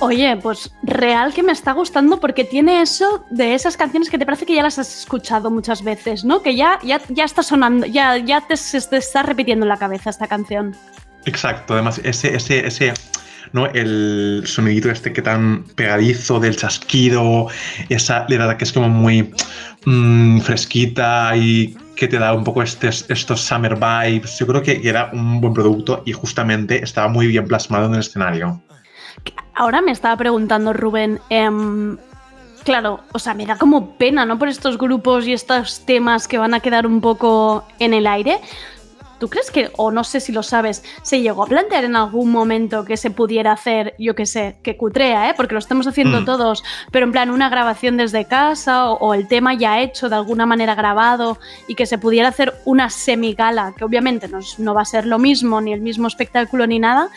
[0.07, 4.25] Oye, pues real que me está gustando porque tiene eso de esas canciones que te
[4.25, 6.41] parece que ya las has escuchado muchas veces, ¿no?
[6.41, 10.09] Que ya, ya, ya está sonando, ya, ya te, te está repitiendo en la cabeza
[10.09, 10.73] esta canción.
[11.25, 12.93] Exacto, además ese, ese, ese,
[13.51, 13.65] ¿no?
[13.65, 17.49] El sonidito este que tan pegadizo del chasquido,
[17.89, 19.33] esa letrada que es como muy
[19.85, 24.39] mmm, fresquita y que te da un poco este, estos summer vibes.
[24.39, 27.99] Yo creo que era un buen producto y justamente estaba muy bien plasmado en el
[27.99, 28.61] escenario.
[29.57, 31.49] Ahora me estaba preguntando Rubén, eh,
[32.63, 34.37] claro, o sea, me da como pena, ¿no?
[34.37, 38.39] Por estos grupos y estos temas que van a quedar un poco en el aire.
[39.19, 42.29] ¿Tú crees que, o no sé si lo sabes, se llegó a plantear en algún
[42.29, 45.33] momento que se pudiera hacer, yo qué sé, que cutrea, ¿eh?
[45.35, 46.25] Porque lo estamos haciendo mm.
[46.25, 50.17] todos, pero en plan una grabación desde casa o, o, el tema ya hecho, de
[50.17, 54.83] alguna manera grabado, y que se pudiera hacer una semigala, que obviamente no, no va
[54.83, 57.09] a ser lo mismo, ni el mismo espectáculo ni nada,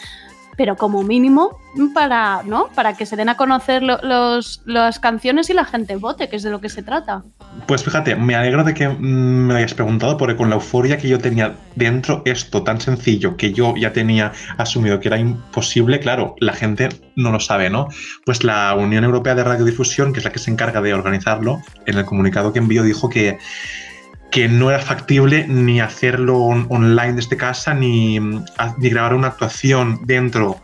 [0.61, 1.59] pero como mínimo
[1.94, 2.68] para, ¿no?
[2.75, 6.37] para que se den a conocer lo, los, las canciones y la gente vote, que
[6.37, 7.23] es de lo que se trata.
[7.66, 11.09] Pues fíjate, me alegro de que me lo hayas preguntado, porque con la euforia que
[11.09, 16.35] yo tenía dentro, esto tan sencillo que yo ya tenía asumido que era imposible, claro,
[16.40, 17.88] la gente no lo sabe, ¿no?
[18.27, 21.96] Pues la Unión Europea de Radiodifusión, que es la que se encarga de organizarlo, en
[21.96, 23.38] el comunicado que envió dijo que
[24.31, 30.01] que no era factible ni hacerlo on online desde casa ni, ni, grabar una actuación
[30.05, 30.61] dentro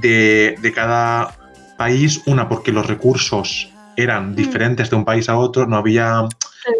[0.00, 1.36] de, de, cada
[1.76, 2.22] país.
[2.26, 4.34] Una, porque los recursos eran mm.
[4.36, 6.26] diferentes de un país a otro, no había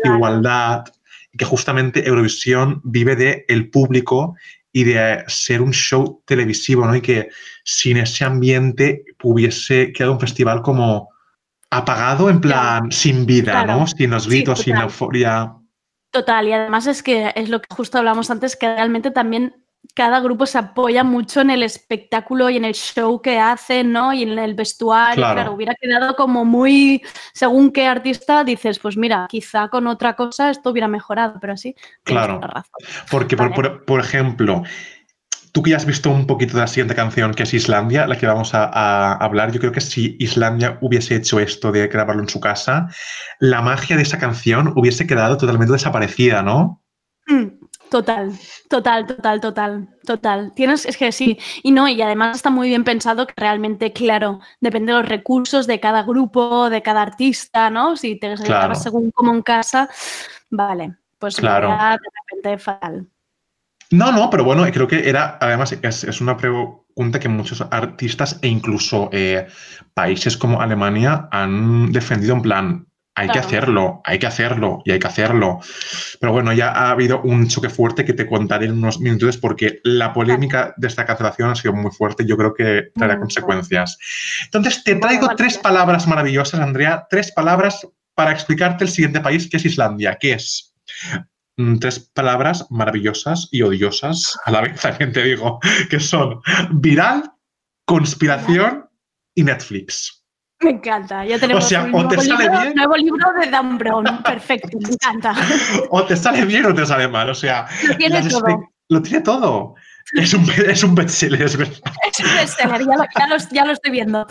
[0.02, 0.16] claro.
[0.16, 0.84] igualdad,
[1.36, 4.36] que justamente Eurovisión vive de el público
[4.72, 6.94] y de ser un show televisivo, ¿no?
[6.94, 7.28] Y que
[7.64, 11.08] sin ese ambiente hubiese quedado un festival como
[11.70, 13.80] apagado, en plan, sin vida, claro.
[13.80, 13.86] ¿no?
[13.86, 15.52] Sin los gritos, sí, sin la euforia.
[16.10, 19.54] Total, y además es que es lo que justo hablamos antes, que realmente también
[19.94, 24.12] cada grupo se apoya mucho en el espectáculo y en el show que hacen, ¿no?
[24.12, 25.14] Y en el vestuario.
[25.16, 25.34] Claro.
[25.34, 30.50] Claro, hubiera quedado como muy, según qué artista dices, pues mira, quizá con otra cosa
[30.50, 32.40] esto hubiera mejorado, pero sí, tienes Claro.
[32.40, 32.70] razón.
[33.10, 34.62] Porque, por- por ejemplo,
[35.52, 38.16] tú que ya has visto un poquito de la siguiente canción, que es Islandia, la
[38.16, 42.22] que vamos a, a hablar, yo creo que si Islandia hubiese hecho esto de grabarlo
[42.22, 42.88] en su casa,
[43.38, 46.82] la magia de esa canción hubiese quedado totalmente desaparecida, ¿no?
[47.26, 47.46] Mm,
[47.90, 48.30] Total,
[48.68, 50.52] total, total, total, total.
[50.54, 54.38] Tienes, es que sí, y no, y además está muy bien pensado que realmente, claro,
[54.60, 57.96] depende de los recursos de cada grupo, de cada artista, ¿no?
[57.96, 58.74] Si te grabas Claro.
[58.76, 59.88] según como en casa,
[60.50, 61.68] vale, pues Claro.
[61.70, 61.98] de
[62.30, 63.08] repente fatal.
[63.92, 68.38] No, no, pero bueno, creo que era, además, es, es una pregunta que muchos artistas
[68.40, 69.46] e incluso eh,
[69.94, 72.86] países como Alemania han defendido en plan,
[73.20, 75.60] hay que hacerlo, hay que hacerlo y hay que hacerlo.
[76.20, 79.80] Pero bueno, ya ha habido un choque fuerte que te contaré en unos minutos porque
[79.84, 83.22] la polémica de esta cancelación ha sido muy fuerte y yo creo que traerá Muy
[83.22, 83.98] consecuencias.
[84.44, 89.56] Entonces, te traigo tres palabras maravillosas, Andrea, tres palabras para explicarte el siguiente país que
[89.58, 90.74] es Islandia, que es
[91.80, 95.58] tres palabras maravillosas y odiosas a la vez, también te digo,
[95.90, 96.40] que son
[96.72, 97.30] viral,
[97.86, 98.88] conspiración
[99.34, 100.24] y Netflix.
[100.62, 102.74] Me encanta, ya tenemos sea, un o te nuevo, sale libro, bien.
[102.74, 105.34] nuevo libro de Dan Brown, perfecto, me encanta.
[105.90, 108.42] O te sale bien o te sale mal, o sea, Lo tiene las todo.
[108.46, 109.74] espe- lo tiene todo.
[110.14, 111.74] Es un, es un bestseller, es verdad.
[112.12, 114.26] Es un bestseller, ya lo, ya lo- ya lo estoy viendo.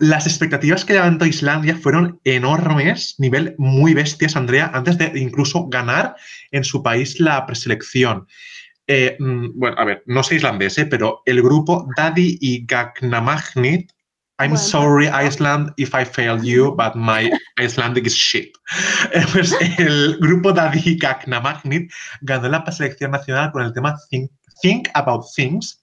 [0.00, 6.14] Las expectativas que levantó Islandia fueron enormes, nivel muy bestias, Andrea, antes de incluso ganar
[6.50, 8.26] en su país la preselección.
[8.86, 13.90] Eh, mm, bueno, a ver, no sé islandés, eh, pero el grupo Daddy y Gagnamagnit,
[14.40, 14.56] I'm Bueno.
[14.58, 18.52] sorry Iceland if I failed you, but my Icelandic is shit.
[19.12, 21.90] Eh, Pues el grupo Daddy y Gagnamagnit
[22.20, 24.30] ganó la preselección nacional con el tema Think,
[24.62, 25.82] Think About Things,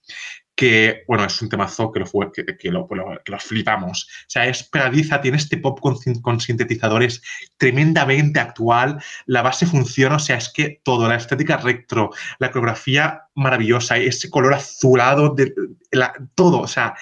[0.57, 4.07] que, bueno, es un temazo que lo, que, que lo, lo- que lo flipamos.
[4.21, 7.21] O sea, es pegadiza, tiene este pop con, con sintetizadores
[7.57, 13.23] tremendamente actual, la base funciona, o sea, es que todo, la estética retro, la coreografía
[13.35, 15.53] maravillosa, ese color azulado, de,
[15.91, 16.95] la- todo, o sea,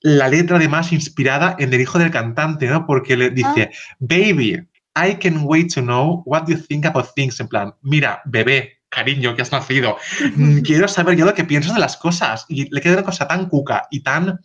[0.00, 2.86] la letra además inspirada en el hijo del cantante, ¿no?
[2.86, 7.48] Porque le dice, baby, I can wait to know what you think about things, en
[7.48, 9.96] plan, mira, bebé, cariño, que has nacido,
[10.36, 12.44] Mm, quiero saber yo lo que piensas de las cosas.
[12.48, 14.40] Y le queda una cosa tan cuca y tan.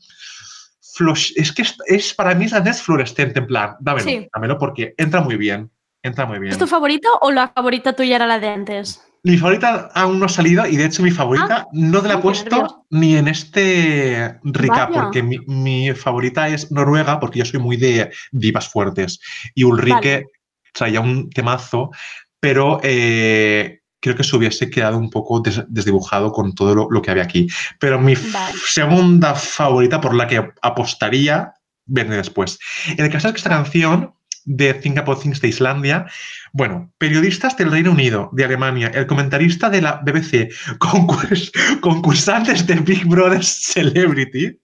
[0.98, 4.28] flush- Es que es, es- para mí es fluorescente, en plan, dámelo, Sí.
[4.34, 5.72] dámelo porque entra muy bien.
[6.04, 6.52] Entra muy bien.
[6.52, 9.02] ¿Es tu favorito o la favorita tuya era la de antes?
[9.24, 12.18] Mi favorita aún no ha salido y de hecho mi favorita no te la he
[12.18, 12.76] puesto nervios.
[12.90, 14.90] ni en este Vaya.
[14.92, 19.20] porque mi, mi favorita es Noruega porque yo soy muy de divas fuertes
[19.54, 20.26] y Ulrike Vale.
[20.74, 21.92] traía un temazo,
[22.40, 27.02] pero eh, creo que se hubiese quedado un poco des- desdibujado con todo lo, lo
[27.02, 27.48] que había aquí.
[27.80, 28.54] Pero mi Vale.
[28.68, 31.54] segunda favorita por la que apostaría
[31.86, 32.60] viene después.
[32.98, 34.14] El caso es que esta canción
[34.46, 36.06] de Think About Things de Islandia,
[36.54, 40.50] bueno, periodistas del Reino Unido, de Alemania, el comentarista de la BBC,
[40.80, 44.60] concurs- concursantes de Big Brother Celebrity,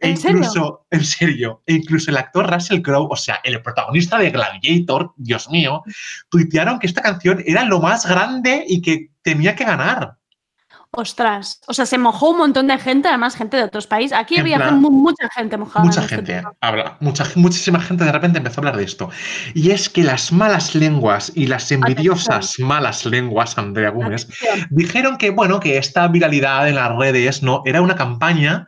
[0.00, 4.30] e incluso, en serio, e incluso el actor Russell Crowe, o sea, el protagonista de
[4.30, 5.82] Gladiator, Dios mío,
[6.28, 10.16] tuitearon que esta canción era lo más grande y que tenía que ganar.
[10.94, 14.16] Ostras, o sea, se mojó un montón de gente, además gente de otros países.
[14.16, 15.84] Aquí En había plan- mu- mucha gente mojada.
[15.86, 19.08] Mucha este gente, habla, mucha, muchísima gente de repente empezó a hablar de esto.
[19.54, 24.66] Y es que las malas lenguas y las envidiosas malas lenguas, Andrea Gómez, Atención.
[24.70, 28.66] dijeron que, bueno, que esta viralidad en las redes no era una campaña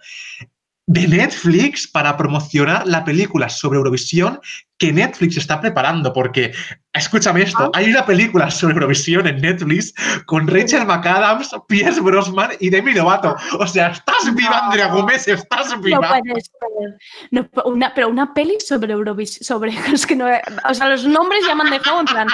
[0.87, 4.41] de Netflix para promocionar la película sobre Eurovisión
[4.77, 6.53] que Netflix está preparando, porque,
[6.93, 7.71] escúchame esto, Ah.
[7.79, 9.95] hay una película sobre Eurovisión en Netflix
[10.27, 13.37] con Rachel McAdams, Pierce Brosnan y Demi Lovato.
[13.61, 16.01] O sea, estás viva, Andrea Gómez, estás No viva.
[16.09, 16.99] puede ser.
[17.31, 19.45] No, una, pero una peli sobre Eurovisión.
[19.45, 20.27] Sobre, es que no,
[20.69, 22.29] o sea, los nombres ya me han dejado en plan.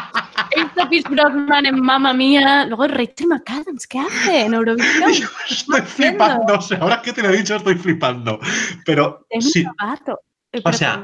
[0.51, 2.65] Esto Pierce Brosnan en Mamma Mía.
[2.65, 5.13] Luego Rachel McAdams, ¿qué hace en Eurovisión?
[5.13, 8.41] Yo estoy flipando, o sea, ahora que te lo he dicho estoy flipando.
[8.87, 10.21] Pero Demi sí, Lovato.
[10.65, 11.01] O sea.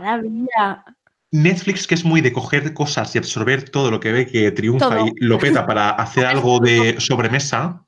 [1.42, 4.88] Netflix, que es muy de coger cosas y absorber todo lo que ve que triunfa
[4.88, 5.06] Todo.
[5.08, 7.82] y lo peta para hacer algo de sobremesa,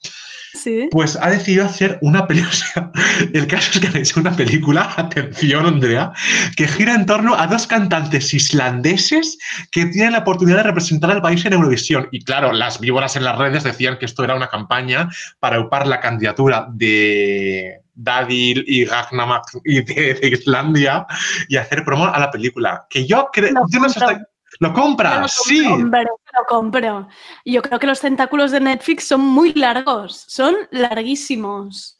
[0.55, 0.89] Sí.
[0.91, 2.91] pues ha decidido hacer una película.
[3.35, 6.11] El caso es que han hecho una película, atención, Andrea,
[6.57, 9.39] que gira en torno a dos cantantes islandeses
[9.71, 12.09] que tienen la oportunidad de representar al país en Eurovisión.
[12.13, 15.87] Y claro, las víboras en las redes decían que esto era una campaña para upar
[15.87, 21.05] la candidatura de Dadil y Gagnamak y de, de Islandia
[21.49, 22.87] y hacer promo a la película.
[22.89, 23.53] Que yo creo.
[23.53, 24.17] Lo yo no sé compro.
[24.17, 24.29] hasta-
[24.61, 25.37] ¿Lo compras?
[25.45, 25.65] Sí.
[25.67, 27.07] hombre, lo compro.
[27.45, 31.97] Yo creo que los tentáculos de Netflix son muy largos, son larguísimos.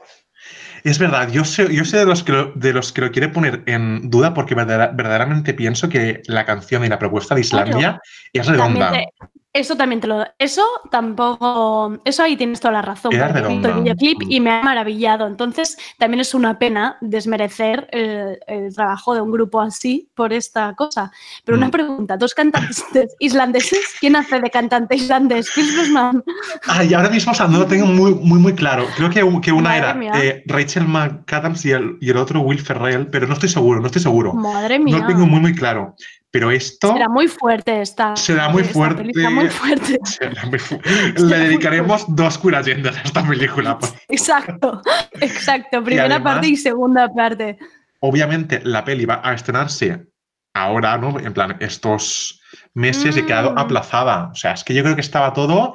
[0.85, 3.29] Es verdad, yo sé, yo sé de, los que lo, de los que lo quiere
[3.29, 8.01] poner en duda porque verdadera- verdaderamente pienso que la canción y la propuesta de Islandia
[8.33, 8.87] es redonda.
[8.87, 9.29] También te-
[9.59, 11.99] eso también te lo Eso tampoco.
[12.05, 13.13] Eso ahí tienes toda la razón.
[13.15, 15.27] He visto el videoclip y me ha maravillado.
[15.27, 20.75] Entonces, también es una pena desmerecer el, el trabajo de un grupo así por esta
[20.75, 21.11] cosa.
[21.45, 21.71] Pero una Mm.
[21.71, 22.85] pregunta: dos cantantes
[23.19, 25.51] islandeses, ¿quién hace de cantante islandés?
[25.55, 26.23] Brosnan.
[26.67, 28.87] Ay, ahora mismo o sea, no lo tengo muy, muy, muy claro.
[28.97, 32.61] Creo que, que una Madre era eh, Rachel McAdams y el, y el otro Will
[32.61, 34.33] Ferrell, pero no estoy seguro, no estoy seguro.
[34.35, 34.97] Madre mía.
[34.97, 35.95] No lo tengo muy, muy claro.
[36.31, 38.15] Pero esto Será muy fuerte esta.
[38.15, 39.11] será muy fuerte.
[39.15, 39.99] Será muy fuerte.
[40.05, 40.79] será muy fu-
[41.25, 43.79] Le dedicaremos dos curayendas a esta película.
[44.09, 44.83] Exacto,
[45.21, 45.83] exacto.
[45.83, 47.59] Primera además- parte y segunda parte.
[48.01, 50.07] Obviamente, la peli va a estrenarse
[50.55, 51.19] ahora, ¿no?
[51.19, 52.41] En plan, estos
[52.75, 53.59] meses y ha quedado Mm.
[53.59, 54.29] aplazada.
[54.31, 55.75] O sea, es que yo creo que estaba todo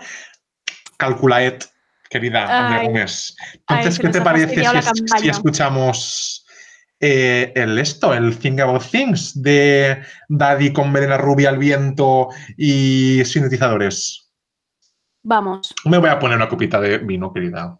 [0.98, 1.66] calculaet,
[2.10, 2.84] querida.
[2.84, 3.36] Gómez.
[3.68, 4.62] Entonces, ¿qué te parece si,
[5.30, 6.43] es- escuchamos
[7.06, 13.26] eh, el esto, el Think About Things de Daddy con melena rubia al viento y
[13.26, 14.32] sintetizadores?
[15.22, 15.74] Vamos.
[15.84, 17.78] Me voy a poner una copita de vino, querida.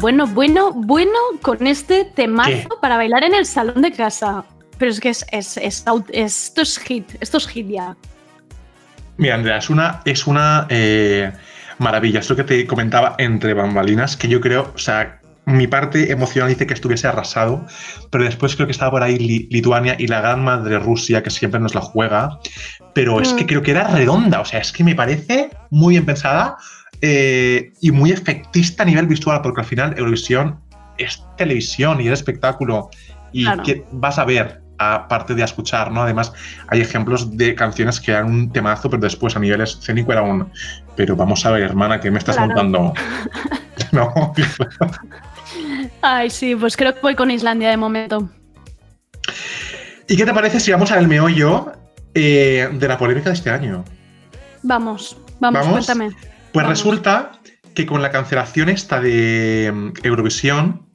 [0.00, 2.68] Bueno, bueno, bueno, con este temazo ¿Qué?
[2.80, 4.44] para bailar en el salón de casa.
[4.78, 7.96] Pero es que es, es, esto es hit, esto es hit ya.
[9.16, 11.32] Mira, Andrea, es una, es una eh,
[11.78, 12.20] maravilla.
[12.20, 16.50] Es lo que te comentaba entre bambalinas, que yo creo, o sea, mi parte emocional
[16.50, 17.64] dice que estuviese arrasado,
[18.10, 21.30] pero después creo que estaba por ahí Li- Lituania y la gran madre Rusia, que
[21.30, 22.38] siempre nos la juega,
[22.94, 23.46] pero es que Mm.
[23.46, 26.56] creo que era redonda, o sea, es que me parece muy bien pensada
[27.02, 30.60] eh, y muy efectista a nivel visual, porque al final Eurovisión
[30.98, 32.90] es televisión y es espectáculo
[33.32, 33.62] y Claro.
[33.62, 36.02] que vas a ver aparte de escuchar, ¿no?
[36.02, 36.32] Además,
[36.68, 40.50] hay ejemplos de canciones que eran un temazo, pero después a nivel escénico era un.
[40.96, 42.48] Pero vamos a ver, hermana, ¿qué me estás Claro.
[42.54, 42.92] montando?
[43.92, 44.12] no.
[46.02, 48.28] Ay, sí, pues creo que voy con Islandia de momento.
[50.08, 51.72] ¿Y qué te parece si vamos al meollo
[52.14, 53.84] eh, de la polémica de este año?
[54.62, 55.86] Vamos, vamos, ¿Vamos?
[55.86, 56.14] cuéntame.
[56.56, 56.78] Pues Vamos.
[56.78, 57.32] resulta
[57.74, 60.86] que con la cancelación esta de mm, Eurovisión,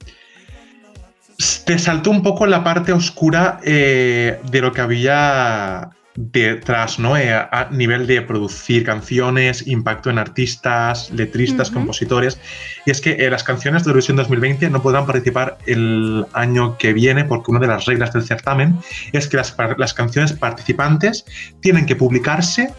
[1.64, 7.16] te saltó un poco la parte oscura eh, de lo que había detrás, ¿no?
[7.16, 12.40] Eh, a, nivel de producir canciones, impacto en artistas, letristas, compositores.
[12.84, 16.92] Y es que eh, las canciones de Eurovisión 2020 no podrán participar el año que
[16.92, 18.78] viene porque una de las reglas del certamen
[19.12, 21.24] es que las canciones participantes
[21.60, 22.74] tienen que publicarse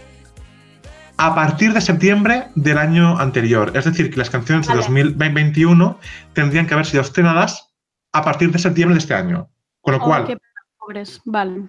[1.18, 3.72] a partir de septiembre del año anterior.
[3.76, 4.82] Es decir, que las canciones Vale.
[4.82, 6.00] de 2021
[6.34, 7.70] tendrían que haber sido estrenadas
[8.12, 9.50] a partir de septiembre de este año.
[9.82, 10.38] Con lo Oh, cual, qué
[10.80, 11.22] pobres.
[11.26, 11.64] Vale.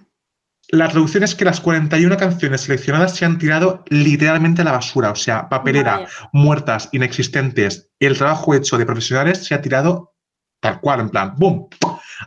[0.71, 5.11] la traducción es que las 41 canciones seleccionadas se han tirado literalmente a la basura.
[5.11, 7.91] O sea, papelera, muertas, inexistentes.
[8.01, 10.15] El trabajo hecho de profesionales se ha tirado
[10.61, 11.69] tal cual, en plan, ¡boom!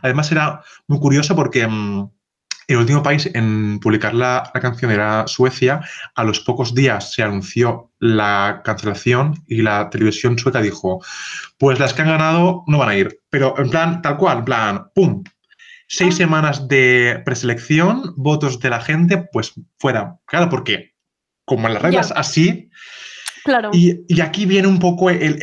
[0.02, 2.08] Además era muy curioso porque mm,
[2.68, 5.80] el último país en publicar la, la canción era Suecia.
[6.14, 11.02] A los pocos días se anunció la cancelación y la televisión sueca dijo,
[11.58, 13.20] pues las que han ganado no van a ir.
[13.30, 15.24] Pero en plan, tal cual, en plan, ¡pum!
[15.88, 16.18] Seis Ah.
[16.18, 20.18] semanas de preselección, votos de la gente, pues fuera.
[20.26, 20.92] Claro, porque
[21.46, 22.67] como en las reglas así,
[23.48, 23.70] Claro.
[23.72, 25.38] Y, aquí viene un poco el,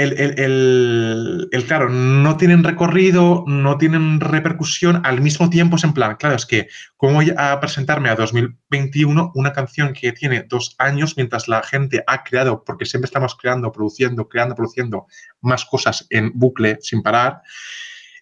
[1.65, 6.45] claro, no tienen recorrido, no tienen repercusión, al mismo tiempo es en plan, claro, es
[6.45, 11.63] que cómo voy a presentarme a 2021 una canción que tiene dos años mientras la
[11.63, 15.07] gente ha creado, porque siempre estamos creando, produciendo, creando, produciendo
[15.41, 17.41] más cosas en bucle sin parar.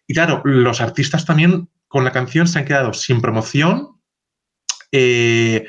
[0.08, 4.00] Y claro, los artistas también con la canción se han quedado sin promoción.
[4.94, 5.66] eh,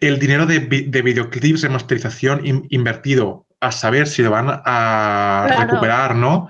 [0.00, 5.46] el dinero de, de videoclips de masterización in- invertido a saber si lo van a
[5.48, 5.62] Claro.
[5.62, 6.48] recuperar, ¿no?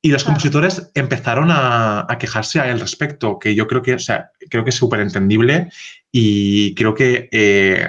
[0.00, 0.34] Y los Claro.
[0.34, 4.70] compositores empezaron a, a quejarse al respecto, que yo creo que, o sea, creo que
[4.70, 5.70] es súper entendible
[6.12, 7.88] y creo que eh,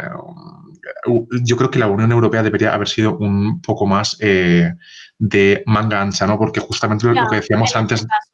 [1.44, 4.74] yo creo que la Unión Europea debería haber sido un poco más eh,
[5.20, 6.38] de manga ancha, ¿no?
[6.38, 8.32] Porque justamente lo, lo que decíamos en antes este caso,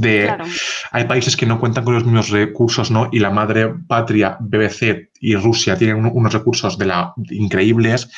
[0.00, 0.44] de claro.
[0.92, 3.08] hay países que no cuentan con los mismos recursos, ¿no?
[3.12, 8.10] Y la madre patria, BBC y Rusia tienen un- unos recursos de la, increíbles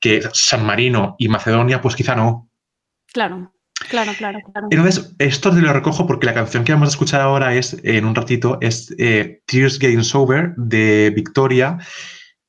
[0.00, 2.48] que San Marino y Macedonia, pues quizá no.
[3.12, 3.52] Claro,
[3.88, 4.68] claro, claro, claro.
[4.70, 8.04] Entonces, esto te lo recojo porque la canción que vamos a escuchar ahora es, en
[8.04, 11.78] un ratito, es eh, Tears Getting Sober de Victoria,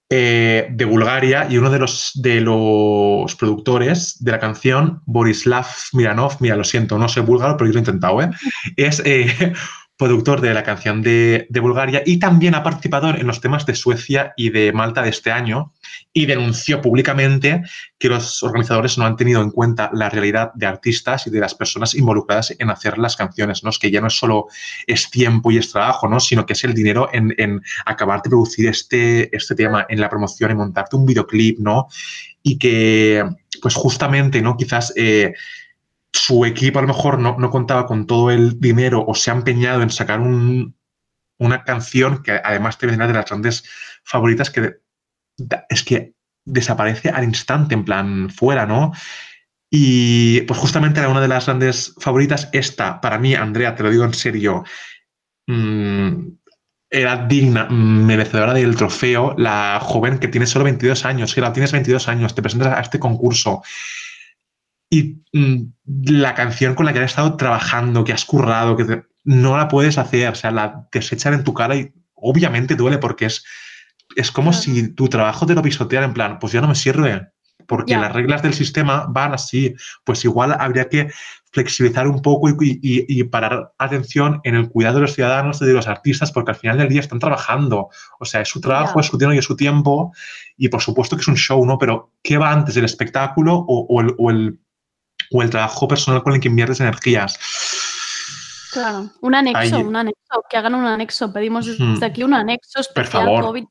[0.10, 6.38] eh, de Bulgaria, y uno de los, de los productores de la canción, Borislav Miranov,
[6.40, 8.32] mira, lo siento, no sé búlgaro, pero yo lo he intentado, ¿eh?
[8.76, 9.54] es eh,
[10.00, 14.34] productor de la canción de, Bulgaria y también ha participado en los temas de Suecia
[14.38, 15.74] y de Malta de este año
[16.14, 17.64] y denunció públicamente
[17.98, 21.54] que los organizadores no han tenido en cuenta la realidad de artistas y de las
[21.54, 23.72] personas involucradas en hacer las canciones, ¿no?
[23.72, 24.48] Es que ya no es solo
[24.88, 26.22] es tiempo y es trabajo, ¿no?
[26.22, 30.10] Sino que es el dinero en, en acabar de producir este, este tema, en la
[30.10, 31.90] promoción, en montarte un videoclip, ¿no?
[32.42, 33.26] Y que,
[33.62, 34.56] pues justamente, ¿no?
[34.56, 35.34] Quizás eh,
[36.14, 39.34] su equipo a lo mejor no, no contaba con todo el dinero o se ha
[39.36, 40.76] empeñado en sacar un-
[41.40, 43.64] una canción que además te vendrá de las grandes
[44.04, 44.76] favoritas que
[45.70, 46.14] es que
[46.46, 48.92] desaparece al instante, en plan fuera, ¿no?
[49.72, 52.50] Y pues justamente era una de las grandes favoritas.
[52.52, 54.64] Esta, para mí, Andrea, te lo digo en serio,
[55.48, 56.28] mm,
[56.92, 59.36] era digna, mm, merecedora del trofeo.
[59.38, 62.82] La joven que tiene solo 22 años, que la tienes 22 años, te presentas a
[62.82, 63.62] este concurso.
[64.90, 65.64] Y mm,
[66.06, 69.68] la canción con la que has estado trabajando, que has currado, que te- no la
[69.68, 73.44] puedes hacer, o sea, la desechan en tu cara y obviamente duele porque es,
[74.16, 77.28] es como si tu trabajo te lo pisoteara en plan, pues ya no me sirve,
[77.68, 81.10] porque las reglas del sistema van así, pues igual habría que
[81.52, 85.66] flexibilizar un poco y, y- y parar atención en el cuidado de los ciudadanos y
[85.66, 88.96] de los artistas, porque al final del día están trabajando, o sea, es su trabajo,
[88.96, 89.02] Ya.
[89.02, 90.14] es su dinero y es su tiempo,
[90.58, 91.78] y por supuesto que es un show, ¿no?
[91.78, 94.60] Pero ¿qué va antes, el espectáculo o, o el, o el-
[95.32, 97.38] o el trabajo personal con el que inviertes energías?
[98.72, 101.34] Claro, un anexo, Ahí- un anexo, que hagan un anexo.
[101.34, 102.04] Pedimos desde Hmm.
[102.04, 103.44] aquí un anexo especial favor.
[103.46, 103.64] COVID.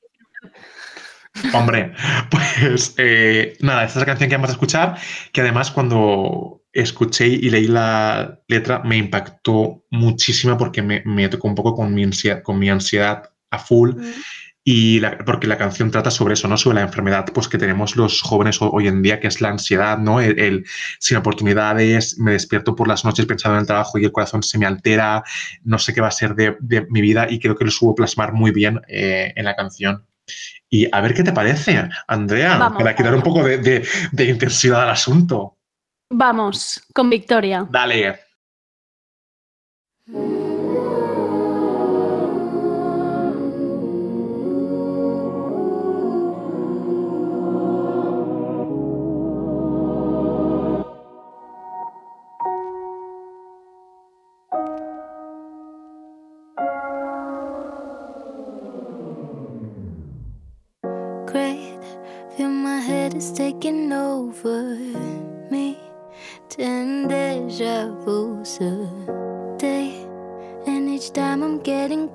[1.55, 1.93] Hombre,
[2.31, 4.99] pues eh, nada, esta es la canción que vamos a escuchar,
[5.33, 11.49] que además cuando escuché y leí la letra me impactó muchísimo porque me, me tocó
[11.49, 13.91] un poco con mi ansiedad, con mi ansiedad a full.
[13.97, 14.13] Mm,
[14.65, 16.59] Y la- porque la canción trata sobre eso, ¿no?
[16.59, 19.49] Sobre la enfermedad pues, que tenemos los jóvenes ho- hoy en día, que es la
[19.49, 20.21] ansiedad, ¿no?
[20.21, 20.67] El, el
[20.99, 24.59] sin oportunidades, me despierto por las noches pensando en el trabajo y el corazón se
[24.59, 25.23] me altera,
[25.65, 27.95] no sé qué va a ser de, de mi vida y creo que lo supo
[27.95, 30.07] plasmar muy bien eh, en la canción.
[30.69, 34.25] Y a ver qué te parece, Andrea, Vamos, para quitar un poco de, de- de
[34.27, 35.57] intensidad al asunto.
[36.11, 37.67] Vamos, con Victoria.
[37.71, 38.19] Dale.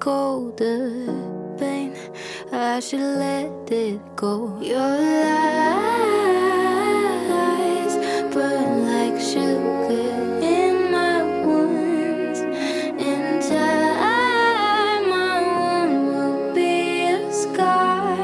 [0.04, 1.08] Colder.
[1.58, 1.96] Pain,
[2.52, 4.60] I should let it go.
[4.60, 5.56] Your lies
[8.34, 12.40] burn like sugar in my wounds.
[13.00, 18.18] In time, my wound will be a scar.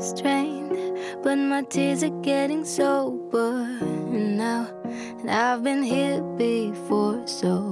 [0.00, 3.68] Strained, but my tears are getting sober
[4.10, 4.66] now.
[5.20, 7.63] And I've been here before, so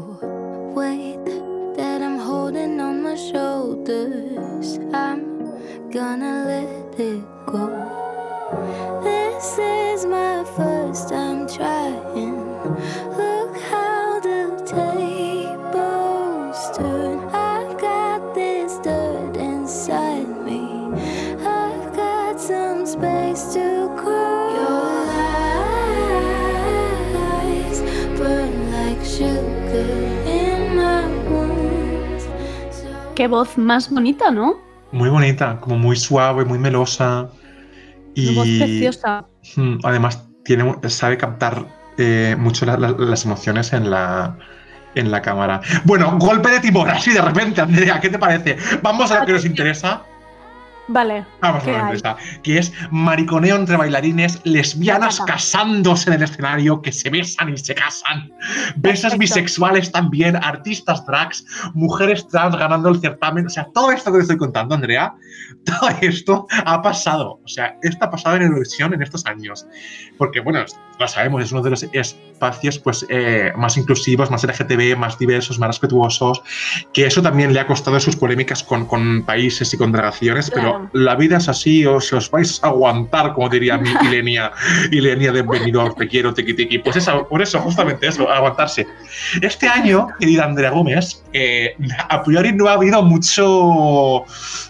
[5.92, 7.68] gonna let it go.
[9.04, 12.40] This is my first time trying.
[13.20, 15.76] Look how the tables
[16.74, 17.18] turn.
[17.34, 20.62] I've got this dirt inside me.
[21.44, 24.48] I've got some space to grow.
[24.56, 24.94] Your
[27.18, 27.82] lies
[28.18, 29.92] burn like sugar
[30.24, 32.24] in my wounds.
[32.70, 34.71] So Qué voz más bonita, ¿no?
[34.92, 37.28] Muy bonita, como muy suave, muy melosa.
[38.14, 39.24] Y voz preciosa.
[39.84, 41.66] Además tiene, sabe captar
[41.98, 44.36] eh, mucho la- la- las emociones en la,
[44.94, 45.60] en la cámara.
[45.84, 48.56] Bueno, golpe de timón, así de repente, Andrea, ¿qué te parece?
[48.82, 50.02] Vamos a lo que nos interesa.
[50.92, 51.24] Vale.
[51.40, 56.92] Vamos a ¿qué lo que es mariconeo entre bailarines, lesbianas casándose en el escenario, que
[56.92, 58.30] se besan y se casan,
[58.82, 59.16] Perfecto.
[59.16, 63.46] bisexuales también, artistas drags, mujeres trans ganando el certamen.
[63.46, 65.14] O sea, todo esto que te estoy contando, Andrea,
[65.64, 67.40] todo esto ha pasado.
[67.42, 69.66] O sea, esto ha pasado en Eurovisión en estos años.
[70.18, 70.60] Porque, bueno,
[71.02, 75.58] lo sabemos, es uno de los espacios pues, eh, más inclusivos, más LGTB, más diversos,
[75.58, 76.42] más respetuosos,
[76.92, 80.88] que eso también le ha costado sus polémicas con, con países y con delegaciones, Claro.
[80.92, 84.50] pero la vida es así, o si os vais a aguantar, como diría mi Ilenia,
[84.90, 86.78] Ilenia de Benidorm, te quiero, tiki tiki.
[86.78, 88.86] Pues eso, por eso, justamente eso, aguantarse.
[89.40, 91.76] Este año, querida Andrea Gómez, eh,
[92.08, 94.24] a priori no ha habido mucho,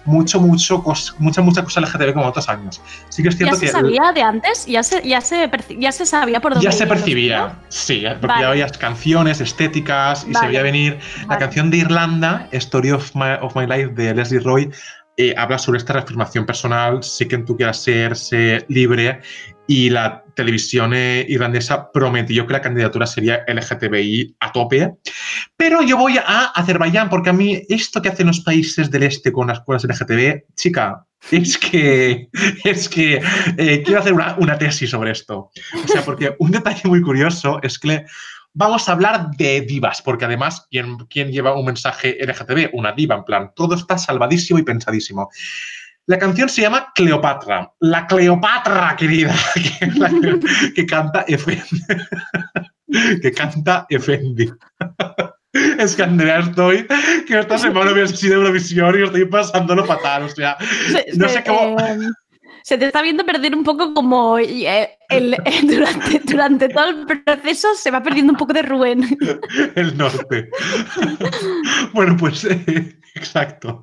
[0.05, 2.81] mucho, mucho, cos- mucha, mucha cosa LGTB como otros años.
[3.09, 4.67] Sí que es ¿Ya cierto se que sabía de antes?
[4.67, 8.27] ¿Ya se, ya se, ya se sabía por dónde ya se los percibía, sí, porque
[8.29, 8.43] Vale.
[8.43, 10.49] ya había canciones estéticas y se Vale.
[10.49, 10.99] veía venir.
[11.23, 11.41] La Vale.
[11.41, 14.71] canción de Irlanda, Story of My, of My Life, de Leslie Roy,
[15.17, 19.21] eh, habla sobre esta reafirmación personal, sé quien tú quieras ser, sé libre,
[19.67, 24.95] y la televisión eh, irlandesa prometió que la candidatura sería LGTBI a tope.
[25.57, 29.33] Pero yo voy a Azerbaiyán, porque a mí esto que hacen los países del este
[29.33, 32.29] con las cosas LGTB, chica, es que,
[32.65, 33.23] es que
[33.57, 35.51] eh, quiero hacer una, tesis sobre esto.
[35.85, 38.05] O sea, porque un detalle muy curioso es que
[38.55, 42.71] vamos a hablar de divas, porque además, ¿quién, lleva un mensaje LGTB?
[42.75, 45.31] Una diva, en plan, todo está salvadísimo y pensadísimo.
[46.07, 47.73] La canción se llama Cleopatra.
[47.81, 49.35] La Cleopatra, querida,
[50.75, 51.81] que canta Efendi.
[53.23, 54.51] que canta Efendi.
[55.79, 56.87] Es que Andrea, estoy
[57.27, 60.25] que esta semana hubiese sido Eurovisión y estoy pasándolo fatal.
[60.25, 60.57] O sea,
[60.91, 61.79] Se, no se- sé cómo.
[61.81, 61.99] eh,
[62.65, 67.07] se te está viendo perder un poco como eh, el- eh, durante, durante todo el
[67.25, 69.19] proceso se va perdiendo un poco de Rubén.
[69.75, 70.49] el norte.
[71.93, 72.47] bueno, pues
[73.15, 73.83] exacto.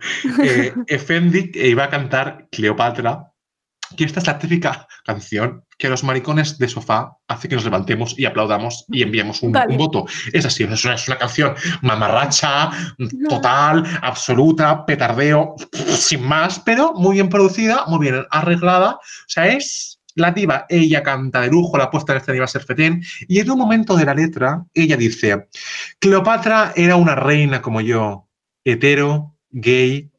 [0.87, 3.28] Efendi iba a cantar Cleopatra,
[3.95, 8.17] que esta es la típica canción que los maricones de sofá hace que nos levantemos
[8.17, 9.71] y aplaudamos y enviemos un, Vale.
[9.71, 10.05] un voto.
[10.33, 12.69] Es así, es una, es una canción mamarracha,
[13.29, 18.95] total, absoluta, petardeo, sin más, pero muy bien producida, muy bien arreglada.
[18.95, 22.49] O sea, es la diva, ella canta de lujo, la puesta en escena iba a
[22.49, 25.47] ser fetén, y en un momento de la letra, ella dice,
[25.99, 28.27] Cleopatra era una reina como yo,
[28.65, 30.11] hetero, gay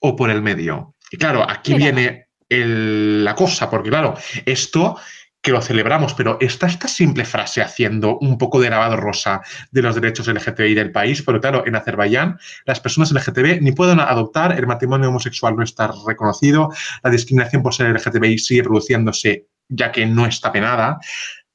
[0.00, 0.94] o por el medio.
[1.10, 4.96] Y claro, aquí viene la cosa, porque claro, esto
[5.42, 9.80] que lo celebramos, pero está esta simple frase haciendo un poco de lavado rosa de
[9.82, 14.58] los derechos LGTBI del país, pero claro, en Azerbaiyán las personas LGTB ni pueden adoptar,
[14.58, 16.70] el matrimonio homosexual no está reconocido,
[17.04, 20.98] la discriminación por ser LGTBI sigue produciéndose ya que no está penada.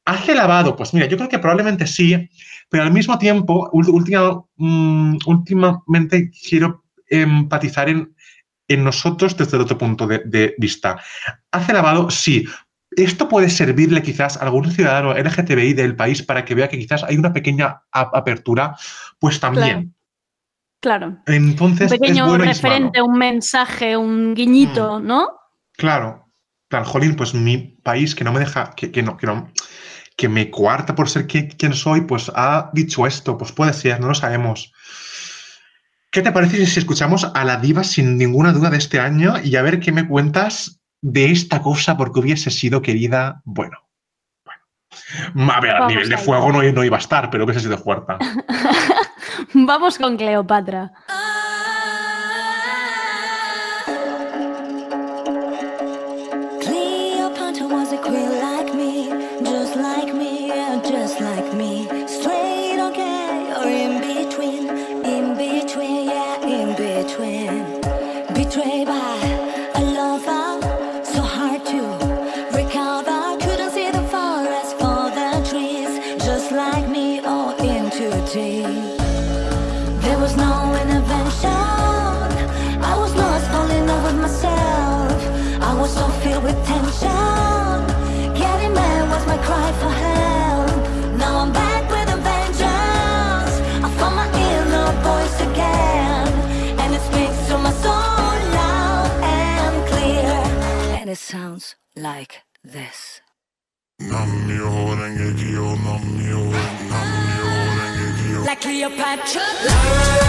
[0.06, 0.76] ¿Hace lavado?
[0.76, 2.30] Pues mira, yo creo que probablemente sí,
[2.70, 8.16] pero al mismo tiempo, última- mm, últimamente quiero empatizar en,
[8.68, 11.00] en nosotros desde el otro punto de, de vista.
[11.52, 12.10] ¿Hace lavado?
[12.10, 12.46] Sí.
[12.92, 17.04] Esto puede servirle quizás a algún ciudadano LGTBI del país para que vea que quizás
[17.04, 18.76] hay una pequeña apertura,
[19.20, 19.96] pues también.
[20.82, 21.20] Claro.
[21.28, 22.74] Entonces, un pequeño es bueno y es malo.
[22.76, 25.30] referente, un mensaje, un guiñito, ¿no?
[25.78, 26.28] Claro.
[26.68, 29.52] Plan, jolín, pues mi país que no me deja, que, que no, que no,
[30.18, 33.38] que me coarta por ser qui- quien soy, pues ha dicho esto.
[33.38, 34.74] Pues puede ser, no lo sabemos.
[36.12, 39.56] ¿Qué te parece si escuchamos a la diva sin ninguna duda de este año y
[39.56, 43.42] a ver qué me cuentas de esta cosa porque hubiese sido querida?
[43.46, 43.78] Bueno.
[44.44, 45.54] bueno.
[45.54, 48.14] A ver, a nivel de fuego no, no iba a estar, pero hubiese sido fuerte.
[49.54, 50.18] Vamos con.
[50.18, 50.92] Cleopatra
[102.02, 103.22] like this.
[108.46, 110.21] Like Cleopatra.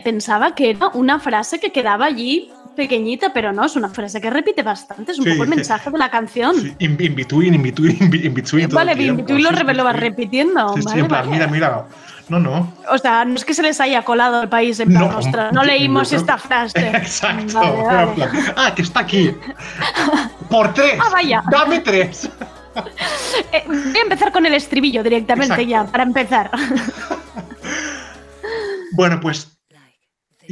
[0.00, 4.30] Pensaba que era una frase que quedaba allí pequeñita, pero no, es una frase que
[4.30, 6.54] repite bastante, es un Sí, poco el mensaje de la canción.
[6.56, 8.68] Sí, in, in between, in between, in, be- in between.
[8.68, 9.24] todo vale, el tiempo.
[9.26, 10.74] tú lo, Sí, lo vas repitiendo.
[10.76, 11.30] Sí, vale, en plan, vale.
[11.32, 11.86] mira, mira.
[12.28, 12.72] No, no.
[12.90, 15.52] O sea, no es que se les haya colado al país en plan, No, ostras,
[15.52, 16.88] no leímos creo- esta frase.
[16.94, 17.58] Exacto.
[17.60, 18.02] Vale, vale.
[18.08, 19.34] en plan, Ah, que está aquí.
[20.48, 20.94] Por tres.
[21.04, 21.42] Ah, vaya.
[21.50, 22.28] Dame tres.
[23.52, 25.68] Eh, voy a empezar con el estribillo directamente Exacto.
[25.68, 26.50] ya, para empezar.
[28.92, 29.59] Bueno, pues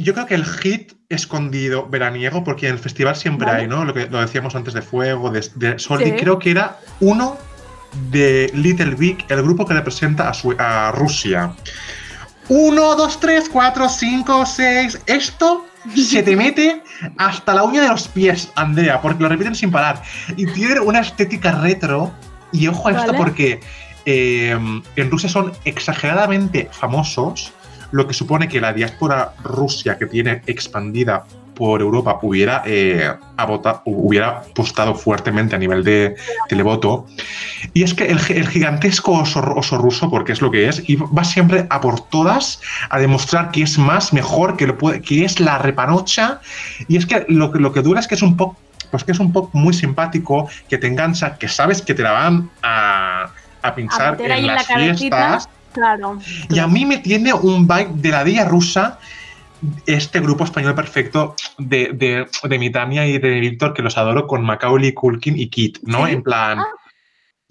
[0.03, 3.61] yo creo que el hit escondido veraniego, porque en el festival siempre Vale.
[3.61, 3.83] hay, ¿no?
[3.85, 6.09] Lo que lo decíamos antes de Fuego, de, de Sol, Sí.
[6.09, 7.37] y creo que era uno
[8.11, 11.53] de Little Big, el grupo que representa a, Sue- a Rusia.
[12.47, 14.99] Uno, dos, tres, cuatro, cinco, seis.
[15.05, 16.81] Esto se te mete
[17.17, 20.01] hasta la uña de los pies, Andrea, porque lo repiten sin parar.
[20.35, 22.11] Y tiene una estética retro.
[22.51, 23.59] Y ojo a esto porque
[24.05, 24.57] eh,
[24.95, 27.53] en Rusia son exageradamente famosos,
[27.91, 31.23] lo que supone que la diáspora rusia que tiene expandida
[31.55, 36.15] por Europa hubiera, eh, avota- hubiera apostado fuertemente a nivel de
[36.47, 37.05] televoto.
[37.73, 40.95] Y es que el, el gigantesco oso, oso ruso, porque es lo que es, y
[40.95, 45.25] va siempre a por todas a demostrar que es más, mejor, que, lo puede, que
[45.25, 46.39] es la repanocha.
[46.87, 48.55] Y es que lo, que lo que dura es que es un pop,
[48.89, 52.13] pues que es un pop muy simpático, que te engancha, que sabes que te la
[52.13, 55.39] van a, a A pinchar meter en en la las cabecita.
[55.73, 56.19] Claro.
[56.49, 58.99] Y a mí me tiene un vibe de la Día Rusa,
[59.85, 64.25] este grupo español perfecto de, de, de mi Tania y de Víctor, que los adoro,
[64.27, 66.05] con Macaulay, Culkin y Kit, ¿no?
[66.07, 66.13] ¿Sí?
[66.13, 66.59] En plan.
[66.59, 66.67] Ah.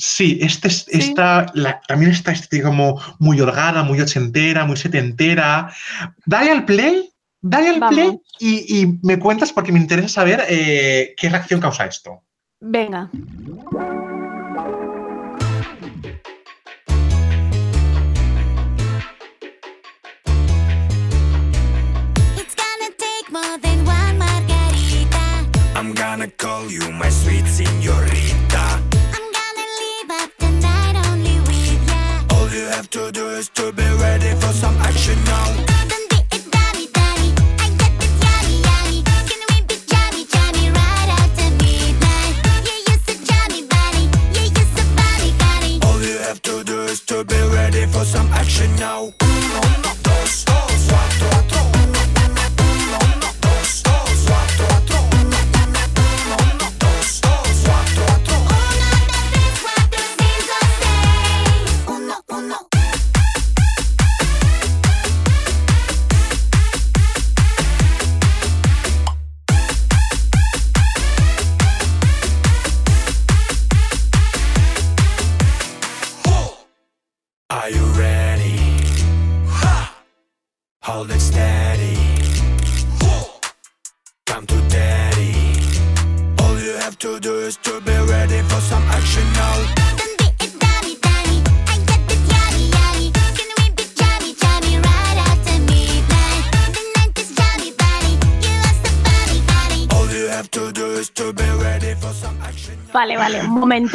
[0.00, 5.72] Sí, este, es- esta, la- también está este como muy holgada, muy ochentera, muy setentera.
[6.24, 7.10] Dale al play,
[7.40, 7.94] dale al Vamos.
[7.94, 12.22] play y, y me cuentas porque me interesa saber eh, qué reacción causa esto.
[12.60, 13.10] Venga.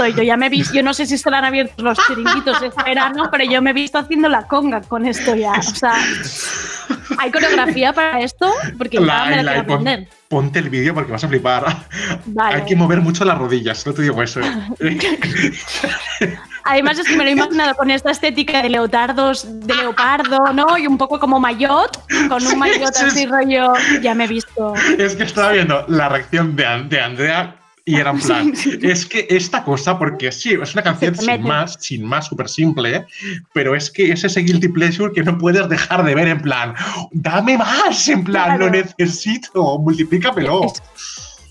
[0.07, 3.29] Yo ya me he visto, yo no sé si estarán abiertos los chiringuitos este verano,
[3.31, 5.53] pero yo me he visto haciendo la conga con esto ya.
[5.53, 5.93] O sea,
[7.17, 8.51] ¿hay coreografía para esto?
[8.77, 10.07] Porque ya La- me la la- quiero pon- aprender.
[10.27, 11.65] ponte el vídeo porque vas a flipar.
[12.25, 12.55] Vale.
[12.55, 14.39] Hay que mover mucho las rodillas, no te digo eso.
[16.65, 20.77] Además es que me lo he imaginado con esta estética de leotardos, de leopardo, ¿no?
[20.77, 21.99] Y un poco como maillot,
[22.29, 23.25] con un maillot sí, así sí.
[23.25, 23.73] rollo.
[24.01, 24.73] Ya me he visto.
[24.97, 27.55] Es que estaba viendo la reacción de, de Andrea
[27.85, 31.77] y era en plan, es que esta cosa, porque sí, es una canción sin más,
[31.79, 33.05] sin más, súper simple,
[33.53, 36.73] pero es que es ese guilty pleasure que no puedes dejar de ver en plan,
[37.11, 38.65] dame más, en plan, Claro.
[38.65, 40.65] lo necesito, multiplícamelo.
[40.65, 40.81] Es,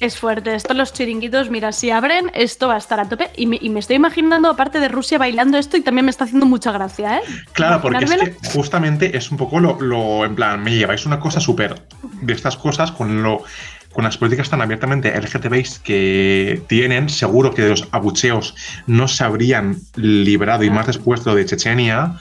[0.01, 0.55] es fuerte.
[0.57, 3.31] Esto los chiringuitos, mira, si abren, esto va a estar a tope.
[3.37, 6.25] Y me, y me estoy imaginando, aparte de Rusia, bailando esto y también me está
[6.25, 7.21] haciendo mucha gracia, ¿eh?
[7.53, 11.21] Claro, porque es que justamente es un poco lo, lo- en plan, me lleváis una
[11.21, 11.87] cosa súper
[12.21, 13.45] de estas cosas con lo
[13.93, 18.55] con las políticas tan abiertamente LGTBs que tienen, seguro que de los abucheos
[18.87, 22.21] no se habrían librado y más después de lo de Chechenia.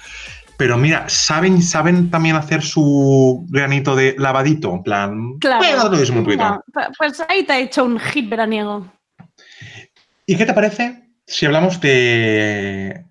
[0.57, 5.39] Pero mira, saben, saben también hacer su granito de lavadito, en plan.
[5.39, 6.63] Claro.
[6.97, 8.85] Pues ahí te ha hecho un hit veraniego.
[10.27, 13.05] ¿Y qué te parece si hablamos de,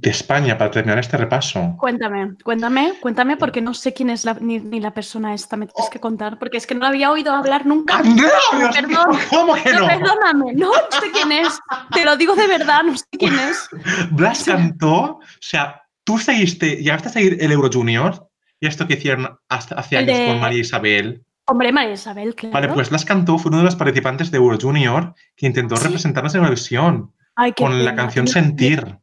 [0.00, 1.76] de España para terminar este repaso?
[1.78, 5.66] Cuéntame, cuéntame, cuéntame, porque no sé quién es la, ni, ni la persona esta, me
[5.66, 8.02] tienes que contar, porque es que no la había oído hablar nunca.
[8.02, 8.24] Mío,
[8.72, 9.18] Perdón.
[9.28, 9.86] ¿Cómo que No, no?
[9.88, 11.58] perdóname, no, no sé quién es.
[11.92, 13.68] Te lo digo de verdad, no sé quién es.
[14.10, 18.28] Blas cantó, o sea, tú seguiste, llegaste a seguir el Euro Junior,
[18.60, 21.24] Y esto que hicieron hasta hace años de- con María Isabel.
[21.46, 22.52] Hombre, María Isabel, claro.
[22.54, 25.84] Vale, pues las cantó, fue uno de los participantes de Euro Junior que intentó Sí.
[25.84, 27.12] representarnos en Eurovisión
[27.56, 28.98] con la canción Sentir.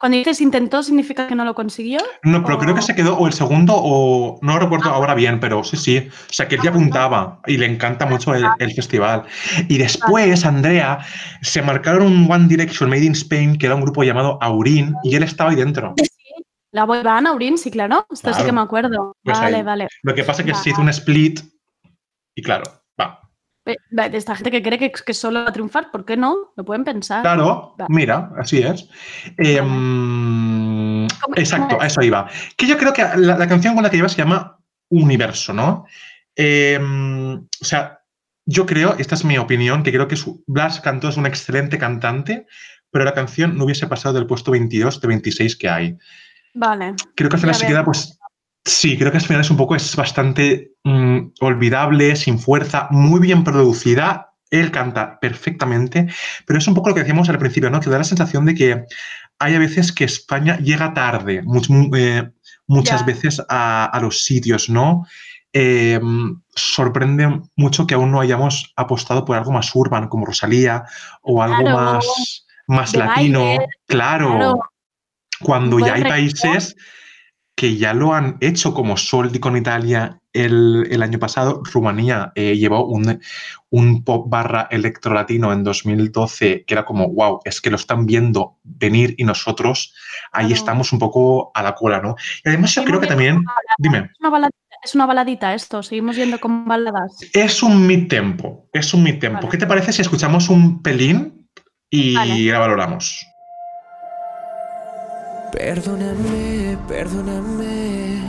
[0.00, 1.98] Cuando dices intentó, ¿significa que no lo consiguió?
[2.22, 5.64] No, pero creo que se quedó o el segundo o no recuerdo ahora bien, pero
[5.64, 6.08] sí, sí.
[6.08, 9.24] O sea, que él ya apuntaba y le encanta mucho el, el festival.
[9.68, 11.00] Y después, Andrea,
[11.42, 15.16] se marcaron un One Direction Made in Spain, que era un grupo llamado Aurin, y
[15.16, 15.94] él estaba ahí dentro.
[16.70, 18.06] La boy band, Aurin, sí, claro.
[18.10, 18.44] Esto sí Claro.
[18.46, 19.16] que me acuerdo.
[19.24, 19.62] Pues vale, ahí.
[19.62, 19.88] vale.
[20.04, 21.40] Lo que pasa es que se hizo un split
[22.36, 22.62] y claro,
[24.12, 26.52] esta gente que cree que, que solo va a triunfar, ¿por qué no?
[26.56, 27.22] Lo pueden pensar.
[27.22, 28.88] Claro, mira, así es.
[29.36, 31.92] Em, ¿Cómo- exacto, a es?
[31.92, 32.28] eso iba.
[32.56, 34.58] Que yo creo que la, la canción con la que lleva se llama
[34.90, 35.86] Universo, ¿no?
[36.36, 38.00] Em, o sea,
[38.46, 41.78] yo creo, esta es mi opinión, que creo que su- Blas Cantó es un excelente
[41.78, 42.46] cantante,
[42.90, 45.96] pero la canción no hubiese pasado del puesto 22 de 26 que hay.
[46.54, 46.94] Vale.
[47.14, 48.17] Creo que al final Ya se queda, pues.
[48.68, 53.18] Sí, creo que al final es un poco, es bastante mm, olvidable, sin fuerza, muy
[53.18, 54.34] bien producida.
[54.50, 56.06] Él canta perfectamente,
[56.46, 57.80] pero es un poco lo que decíamos al principio, ¿no?
[57.80, 58.84] Que da la sensación de que
[59.38, 62.30] hay a veces que España llega tarde, much- mu- eh,
[62.66, 63.06] muchas Ya.
[63.06, 65.06] veces a, a los sitios, ¿no?
[65.54, 65.98] Eh,
[66.54, 70.84] sorprende mucho que aún no hayamos apostado por algo más urban, como Rosalía,
[71.22, 71.76] o algo Claro.
[71.94, 73.40] más, más latino.
[73.40, 74.60] baile, claro claro.
[75.40, 76.74] cuando ya hay países
[77.58, 81.60] que ya lo han hecho, como Soldi con Italia el, el año pasado.
[81.64, 83.20] Rumanía eh, llevó un,
[83.70, 88.58] un pop barra electrolatino en 2012 que era como, wow, es que lo están viendo
[88.62, 89.92] venir y nosotros
[90.30, 90.54] ahí Claro.
[90.54, 92.14] estamos un poco a la cola, ¿no?
[92.44, 93.44] Y además yo creo que también,
[93.78, 97.10] dime, Es una, baladita, es una baladita esto, seguimos yendo con baladas.
[97.32, 99.38] es un mid-tempo, es un mid-tempo.
[99.38, 99.48] Vale.
[99.50, 101.48] ¿Qué te parece si escuchamos un pelín
[101.90, 102.52] y Vale.
[102.52, 103.26] la valoramos?
[105.52, 108.22] Perdóname, perdóname,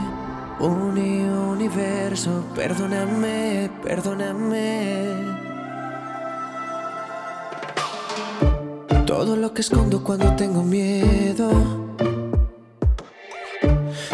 [0.58, 5.04] uni universo, perdóname, perdóname.
[9.06, 11.50] Todo lo que escondo cuando tengo miedo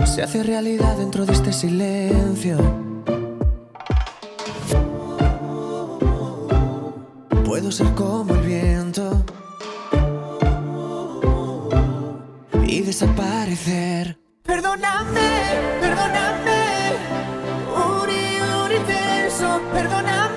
[0.04, 2.58] se hace realidad dentro de este silencio.
[7.44, 9.24] Puedo ser como el viento
[14.42, 15.28] Perdóname,
[15.82, 16.60] perdóname,
[17.68, 20.35] uni universo, perdóname, perdóname,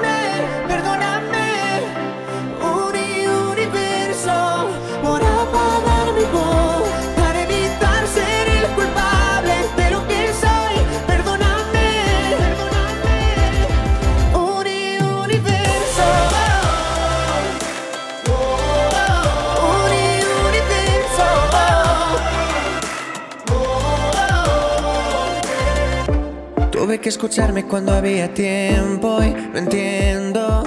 [27.01, 30.63] Que escucharme cuando había tiempo y no entiendo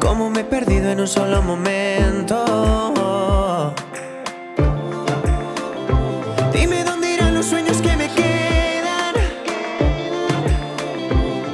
[0.00, 3.72] cómo me he perdido en un solo momento.
[6.52, 9.14] Dime dónde irán los sueños que me quedan.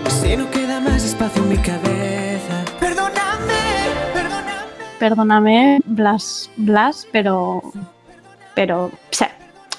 [0.09, 2.65] Si no queda más espacio en mi cabeza.
[2.81, 3.61] Perdóname,
[4.15, 4.53] perdóname.
[4.99, 7.61] Perdóname, Blas, Blas, pero.
[8.55, 8.87] Pero.
[8.87, 9.31] o sea,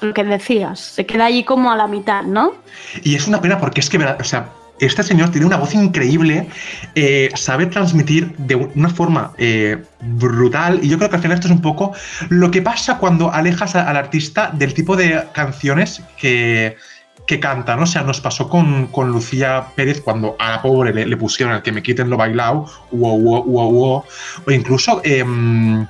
[0.04, 2.54] lo que decías, se queda allí como a la mitad, ¿no?
[3.04, 4.49] Y es una pena porque es que, o sea,
[4.80, 6.47] este señor tiene una voz increíble,
[6.95, 11.47] eh, sabe transmitir de una forma eh, brutal y yo creo que al final esto
[11.47, 11.93] es un poco
[12.30, 16.76] lo que pasa cuando alejas al artista del tipo de canciones que,
[17.28, 17.84] que canta, ¿no?
[17.84, 21.62] O sea, nos pasó con, con Lucía Pérez cuando a la pobre le, pusieron el
[21.62, 24.04] que me quiten lo bailado, wow, wow, wow, wow,
[24.45, 25.01] o incluso...
[25.04, 25.86] em,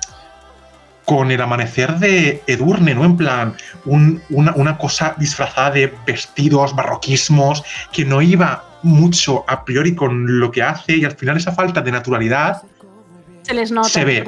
[1.04, 3.04] con el amanecer de Edurne, ¿no?
[3.04, 9.64] En plan, un- una, una cosa disfrazada de vestidos, barroquismos, que no iba mucho a
[9.64, 12.62] priori con lo que hace y al final esa falta de naturalidad
[13.42, 14.24] Se les nota, Se ve.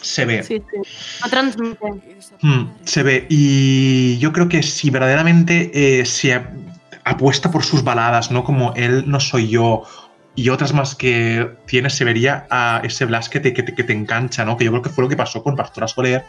[0.00, 0.42] se ve.
[0.42, 0.80] Sí, sí.
[1.22, 1.86] No transmite.
[2.40, 3.26] Mm, se ve.
[3.28, 6.50] Y yo creo que si verdaderamente eh, se ap-
[7.04, 8.42] apuesta por sus baladas, ¿no?
[8.44, 9.82] Como Él no soy yo
[10.34, 13.84] y otras más que tiene, se vería a ese Blas que te, que te, que
[13.84, 14.56] te engancha, ¿no?
[14.56, 16.24] Que yo creo que fue lo que pasó con Pastora Soler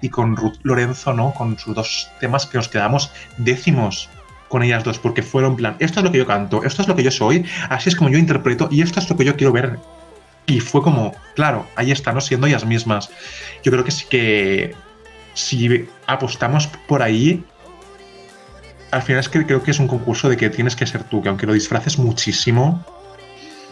[0.00, 1.34] y con Ruth Lorenzo, ¿no?
[1.34, 4.08] Con sus dos temas que nos quedamos décimos
[4.48, 6.94] con ellas dos, porque fueron plan, esto es lo que yo canto, esto es lo
[6.94, 9.50] que yo soy, así es como yo interpreto y esto es lo que yo quiero
[9.50, 9.78] ver.
[10.46, 12.20] Y fue como, claro, ahí están, ¿no?
[12.20, 13.08] Siendo ellas mismas.
[13.64, 14.74] Yo creo que sí que
[15.32, 17.42] si apostamos por ahí,
[18.90, 21.22] al final es que creo que es un concurso de que tienes que ser tú,
[21.22, 22.84] que aunque lo disfraces muchísimo,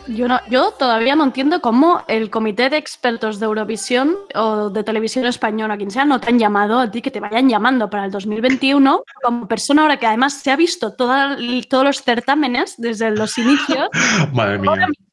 [0.09, 4.83] Yo, no, yo todavía no entiendo cómo el comité de expertos de Eurovisión o de
[4.83, 8.07] televisión española, quien sea, no te han llamado a ti, que te vayan llamando para
[8.07, 11.37] el 2021 como persona ahora que además se ha visto toda-
[11.69, 13.89] todos los certámenes desde los inicios.
[14.33, 14.71] Madre mía.
[14.71, 15.07] Ahora mismo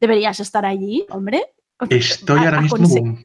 [0.00, 1.44] deberías estar allí, hombre.
[1.90, 3.18] Estoy ahora mismo.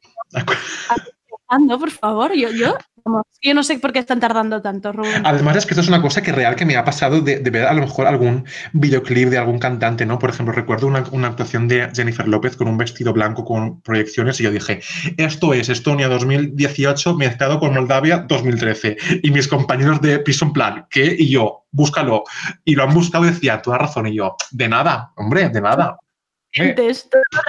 [1.47, 5.21] Aconsejando, por favor, yo, yo, como, yo no sé por qué están tardando tanto, Rubén.
[5.25, 7.49] Además es que esto es una cosa que real que me ha pasado de, de
[7.49, 10.19] ver a lo mejor algún videoclip de algún cantante, ¿no?
[10.19, 14.39] Por ejemplo, recuerdo una, una actuación de Jennifer López con un vestido blanco con proyecciones
[14.39, 14.81] y yo dije,
[15.17, 18.97] esto es Estonia 2018 mezclado con Moldavia 2013.
[19.23, 21.15] Y mis compañeros de piso en plan, ¿qué?
[21.17, 22.23] Y yo, búscalo.
[22.63, 24.07] Y lo han buscado y decía, toda razón.
[24.07, 25.97] Y yo, de nada, hombre, de nada.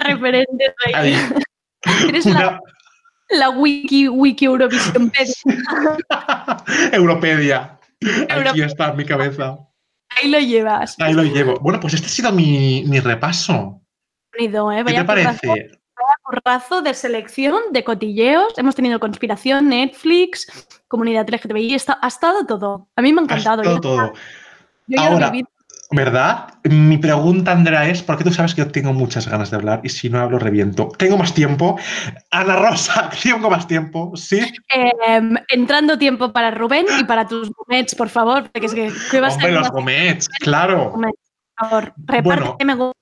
[0.04, 1.14] Referentes ahí.
[2.08, 2.60] Eres una la
[3.56, 5.12] wiki, wiki Eurovisión.
[6.92, 7.78] Europedia.
[8.28, 9.58] Aquí está en mi cabeza.
[10.20, 10.96] Ahí lo llevas.
[11.00, 11.58] Ahí lo llevo.
[11.60, 13.80] Bueno, pues este ha sido mi, mi repaso.
[14.36, 14.84] Bonito, ¿eh?
[14.86, 15.38] ¿Qué te parece?
[15.40, 15.72] currazo,
[16.22, 18.56] currazo de selección, de cotilleos.
[18.58, 20.46] Hemos tenido conspiración, Netflix,
[20.88, 21.74] comunidad LGTBI.
[21.74, 22.88] Está, ha estado todo.
[22.96, 23.62] A mí me ha Ha encantado.
[23.62, 24.12] estado Yo- todo.
[24.86, 25.46] yo ya lo Ahora, viví.
[25.90, 26.54] ¿Verdad?
[26.64, 29.88] Mi pregunta, Andrea, es, porque tú sabes que yo tengo muchas ganas de hablar y
[29.88, 30.88] si no hablo reviento.
[30.98, 31.78] Tengo más tiempo.
[32.30, 34.40] Ana Rosa, tengo más tiempo, ¿sí?
[34.68, 38.50] Em, entrando tiempo para Rubén y para tus gomets, por favor.
[38.50, 39.60] Porque es que, ¿qué vas a Hombre, hacer?
[39.60, 40.92] los gomets, claro.
[40.92, 41.10] Por
[41.68, 42.22] favor, Bueno.
[42.42, 42.92] repárteme go-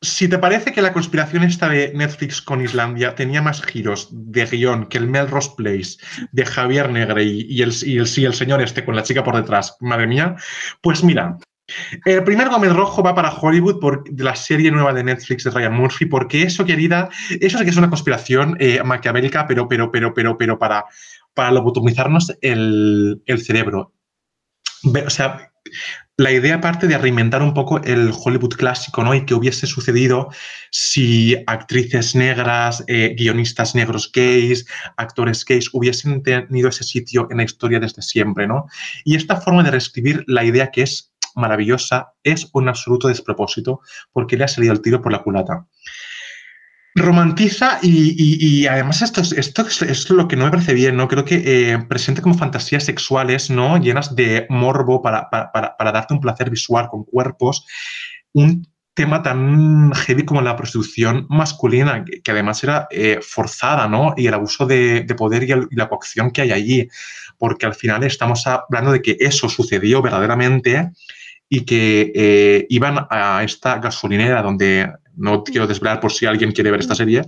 [0.00, 4.46] Si te parece que la conspiración esta de Netflix con Islandia tenía más giros de
[4.46, 5.98] guion que el Melrose Place
[6.32, 9.22] de Javier Negre y, y el, y el, sí, el señor este con la chica
[9.22, 10.34] por detrás, madre mía,
[10.80, 11.36] pues mira,
[12.04, 15.74] el primer Gómez Rojo va para Hollywood por la serie nueva de Netflix de Ryan
[15.74, 17.08] Murphy, porque eso, querida,
[17.40, 20.84] eso sí que es una conspiración eh, maquiavélica, pero, pero, pero, pero, pero para,
[21.34, 23.94] para lobotomizarnos el, el cerebro.
[25.06, 25.52] O sea,
[26.16, 29.14] la idea parte de reinventar un poco el Hollywood clásico, ¿no?
[29.14, 30.28] Y que hubiese sucedido
[30.70, 34.66] si actrices negras, eh, guionistas negros gays,
[34.96, 38.66] actores gays hubiesen tenido ese sitio en la historia desde siempre, ¿no?
[39.04, 43.80] Y esta forma de reescribir la idea que es maravillosa es un absoluto despropósito
[44.12, 45.66] porque le ha salido el tiro por la culata.
[46.94, 50.74] Romantiza y, y- y además esto, es, esto es, es lo que no me parece
[50.74, 51.08] bien, ¿no?
[51.08, 53.78] Creo que eh, presenta como fantasías sexuales, ¿no?
[53.78, 57.64] Llenas de morbo para, para- para- para darte un placer visual con cuerpos.
[58.34, 64.12] Un tema tan heavy como la prostitución masculina, que, además era eh, forzada, ¿no?
[64.14, 66.88] Y el abuso de, de poder y, el- y la coacción que hay allí.
[67.38, 70.90] Porque al final estamos hablando de que eso sucedió verdaderamente
[71.54, 76.70] y que eh, iban a esta gasolinera donde, no quiero desvelar por si alguien quiere
[76.70, 77.20] ver esta serie,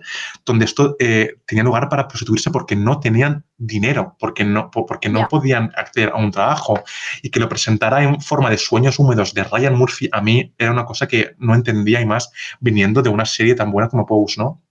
[0.46, 5.10] donde esto eh, tenía lugar para prostituirse porque no tenían dinero, porque no, po- porque
[5.10, 5.28] no Ya.
[5.28, 6.82] podían acceder a un trabajo
[7.22, 10.72] y que lo presentara en forma de sueños húmedos de Ryan Murphy, a mí era
[10.72, 14.40] una cosa que no entendía y más viniendo de una serie tan buena como Pose,
[14.40, 14.63] ¿no?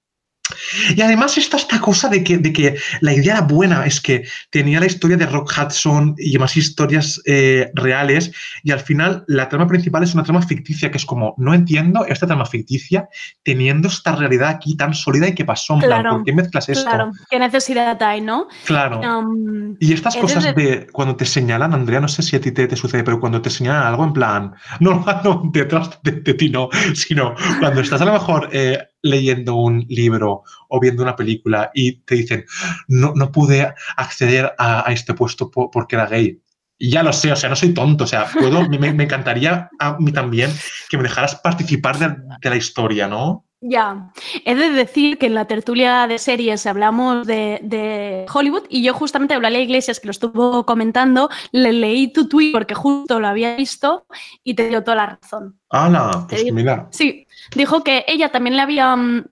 [0.96, 4.26] Y además está esta cosa de que, de que la idea era buena, es que
[4.50, 8.32] tenía la historia de Rock Hudson y más historias eh, reales
[8.62, 12.06] y al final la trama principal es una trama ficticia que es como, no entiendo
[12.06, 13.08] esta trama ficticia
[13.44, 16.90] teniendo esta realidad aquí tan sólida y que pasó, Claro, ¿por qué mezclas esto?
[16.90, 18.48] Claro, qué necesidad hay, ¿no?
[18.66, 19.00] Claro.
[19.00, 22.42] Um, Y estas es cosas desde- de cuando te señalan, Andrea, no sé si a
[22.42, 26.12] ti te, te sucede, pero cuando te señalan algo en plan, no, no detrás de,
[26.12, 31.04] de ti no, sino cuando estás a lo mejor eh, leyendo un libro o viendo
[31.04, 32.46] una película y te dicen,
[32.88, 36.42] no, no pude acceder a, este puesto po- porque era gay.
[36.80, 40.12] Ya lo sé, o sea, no soy tonto, o sea, puedo, me, encantaría a mí
[40.12, 40.52] también
[40.90, 43.46] que me dejaras participar de la historia, ¿no?
[43.66, 44.12] Ya,
[44.44, 48.94] he de decir que en la tertulia de series hablamos de, de Hollywood y yo
[48.94, 53.56] justamente Eulalia Iglesias, que lo estuvo comentando, le leí tu tweet porque justo lo había
[53.56, 54.06] visto
[54.44, 55.60] y te dio toda la razón.
[55.70, 56.26] ¡Hala!
[56.28, 58.96] Te Pues digo- mira, Sí, dijo que ella también le había...
[58.98, 59.24] mm,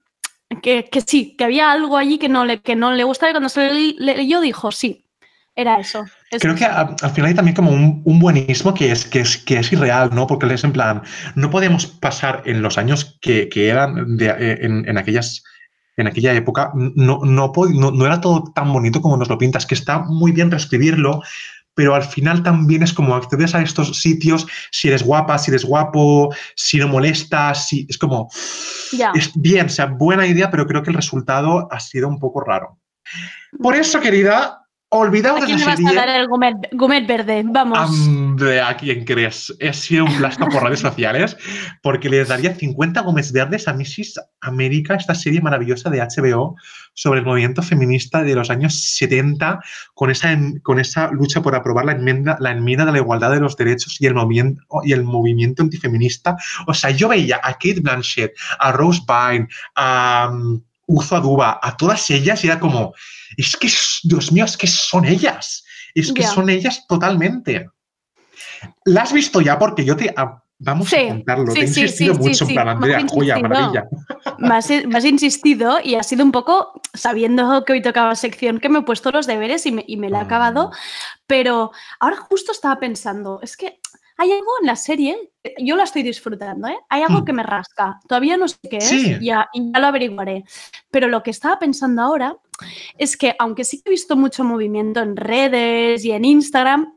[0.61, 3.33] Que, que sí, que había algo allí que no le, que no le gustaba y
[3.33, 5.05] cuando se le leyó dijo, sí,
[5.55, 6.05] era eso.
[6.31, 6.73] es Creo que eso".
[6.73, 9.71] a- al final hay también como un, un buenismo que es, que, es, que es
[9.71, 10.27] irreal, ¿no?
[10.27, 11.01] Porque es en plan,
[11.35, 15.43] no podemos pasar en los años que, que eran de- eh, en, en aquellas
[15.97, 19.65] en aquella época, no, no, no, no era todo tan bonito como nos lo pintas,
[19.65, 21.21] que está muy bien reescribirlo,
[21.75, 25.65] pero al final también es como accedes a estos sitios si eres guapa, si eres
[25.65, 28.29] guapo, si no molestas, si, es como...
[28.93, 29.11] Ya.
[29.13, 32.39] Es bien, o sea, buena idea, pero creo que el resultado ha sido un poco
[32.41, 32.79] raro.
[33.61, 34.60] Por eso, querida,
[34.93, 37.43] Olvidaos ¿A de quién le esa vas a dar el gomet verde?
[37.45, 37.79] Vamos.
[37.79, 39.55] Hombre, ¿a quién crees?
[39.59, 41.37] He sido un plasto por redes sociales
[41.81, 44.19] porque les daría 50 gómez verdes a Mrs.
[44.41, 46.57] América, esta serie maravillosa de HBO
[46.93, 49.61] sobre el movimiento feminista de los años 70,
[49.93, 53.39] con esa, con esa lucha por aprobar la enmienda, la enmienda de la igualdad de
[53.39, 56.35] los derechos y el, movimiento, y el movimiento antifeminista.
[56.67, 60.61] O sea, yo veía a Kate Blanchett, a Rose Byrne, a um,
[60.91, 62.93] Uzo Aduba, a todas ellas y era como,
[63.37, 63.69] es que,
[64.03, 65.63] Dios mío, es que son ellas.
[65.93, 67.67] Es que son ellas totalmente.
[68.85, 69.57] ¿La has visto ya?
[69.59, 70.13] Porque yo te...
[70.15, 71.47] ah, vamos Sí, a contarlo.
[71.47, 73.85] sí, te he insistido sí, mucho en plan, Andrea, joya, maravilla.
[74.37, 78.59] Me has, me has insistido y ha sido un poco sabiendo que hoy tocaba sección
[78.59, 80.71] que me he puesto los deberes y me, y me la he acabado.
[81.27, 83.79] Pero ahora justo estaba pensando, es que
[84.21, 86.77] hay algo en la serie, yo la estoy disfrutando, ¿eh?
[86.89, 87.25] Hay algo Hmm.
[87.25, 87.99] que me rasca.
[88.07, 89.17] Todavía no sé qué es, Sí.
[89.19, 90.43] ya, y ya lo averiguaré.
[90.91, 92.37] Pero lo que estaba pensando ahora
[92.99, 96.93] es que, aunque sí que he visto mucho movimiento en redes y en Instagram,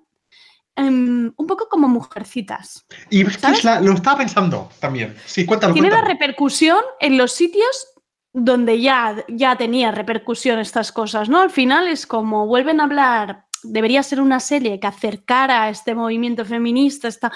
[0.77, 2.85] em, un poco como mujercitas.
[3.09, 5.17] Y lo estaba pensando también.
[5.25, 7.89] Sí, cuéntalo, Tiene la repercusión en los sitios
[8.35, 11.41] donde ya, ya tenía repercusión estas cosas, ¿no?
[11.41, 15.95] Al final es como vuelven a hablar, debería ser una serie que acercara a este
[15.95, 17.33] movimiento feminista, esta,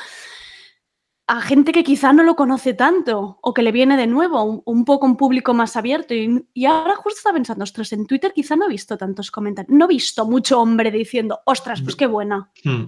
[1.26, 4.62] a gente que quizá no lo conoce tanto o que le viene de nuevo, un,
[4.64, 6.14] un poco un público más abierto.
[6.14, 9.76] Y, y ahora justo estaba pensando, ostras, en Twitter quizá no he visto tantos comentarios,
[9.76, 12.84] no he visto mucho hombre diciendo, ostras, pues qué buena, hmm.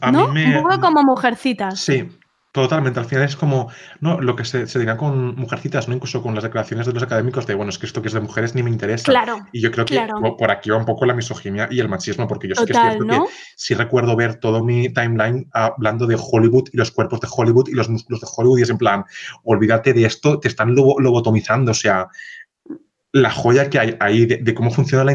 [0.00, 0.28] A ¿no?
[0.28, 0.58] mí me...
[0.58, 1.80] Un poco como mujercitas.
[1.80, 2.08] Sí,
[2.52, 3.00] totalmente.
[3.00, 5.94] Al final es como no lo que se, se dirá con mujercitas, ¿no?
[5.94, 8.20] Incluso con las declaraciones de los académicos de, bueno, es que esto que es de
[8.20, 9.10] mujeres ni me interesa.
[9.10, 10.20] Claro, Y yo creo que claro.
[10.20, 12.72] po- por aquí va un poco la misoginia y el machismo, porque yo sí que
[12.72, 13.24] es Total, cierto ¿no?
[13.24, 17.68] que sí recuerdo ver todo mi timeline hablando de Hollywood y los cuerpos de Hollywood
[17.68, 19.04] y los músculos de Hollywood y es en plan,
[19.44, 22.08] olvídate de esto, te están lobo- lobotomizando, o sea,
[23.12, 25.12] la joya que hay ahí de, cómo funciona la,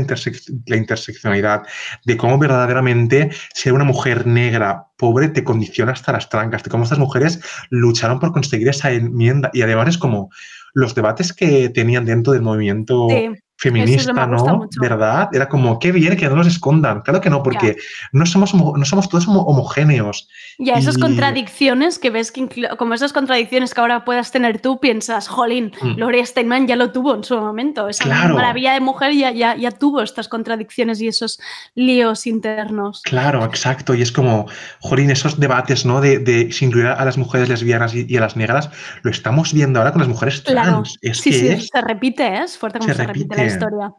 [0.65, 1.63] la interseccionalidad,
[2.05, 6.83] de cómo verdaderamente ser una mujer negra pobre te condiciona hasta las trancas, de cómo
[6.83, 7.39] estas mujeres
[7.69, 9.49] lucharon por conseguir esa enmienda.
[9.53, 10.29] Y además es como
[10.73, 14.67] los debates que tenían dentro del movimiento Sí, feminista, ¿no?
[14.79, 15.29] ¿Verdad?
[15.33, 17.01] Era como, qué bien que no los escondan.
[17.01, 17.75] Claro que no, porque
[18.11, 20.27] no somos, no somos todos homo- homogéneos.
[20.59, 22.47] Y a esas contradicciones que ves que,
[22.77, 25.95] como esas contradicciones que ahora puedas tener tú, piensas, jolín, Mm.
[25.95, 27.87] Gloria Steinman ya lo tuvo en su momento.
[27.89, 28.35] Esa Claro.
[28.35, 31.39] maravilla de mujer ya, ya, ya tuvo estas contradicciones y esos
[31.75, 33.01] líos internos.
[33.03, 33.93] Claro, exacto.
[33.95, 34.47] Y es como,
[34.79, 35.99] jolín, esos debates, ¿no?
[36.01, 38.69] De, de si incluir a las mujeres lesbianas y, y a las negras,
[39.03, 40.97] lo estamos viendo ahora con las mujeres Claro, trans.
[41.01, 42.43] Es sí, que sí, es se repite, ¿eh?
[42.43, 43.35] es fuerte como se se, repite.
[43.35, 43.46] repite.
[43.47, 43.93] Historia.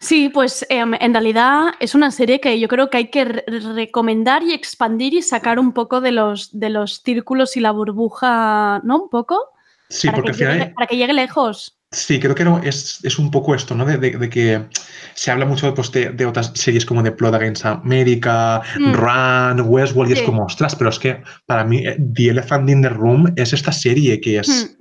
[0.00, 3.44] Sí, pues em, en realidad es una serie que yo creo que hay que re-
[3.74, 8.80] recomendar y expandir y sacar un poco de los, de los círculos y la burbuja,
[8.84, 9.02] ¿no?
[9.02, 9.38] Un poco.
[9.88, 11.74] Sí, para, porque que al final llegue, para que llegue lejos.
[11.90, 13.84] Sí, creo que no, es, es un poco esto, ¿no?
[13.86, 14.66] De, de- de que
[15.14, 18.92] se habla mucho pues, de, de otras series como de Blood Against America, Mm.
[18.92, 22.82] Run, Westworld, y es como, ostras, pero es que para mí eh, The Elephant in
[22.82, 24.77] the Room es esta serie que es Mm.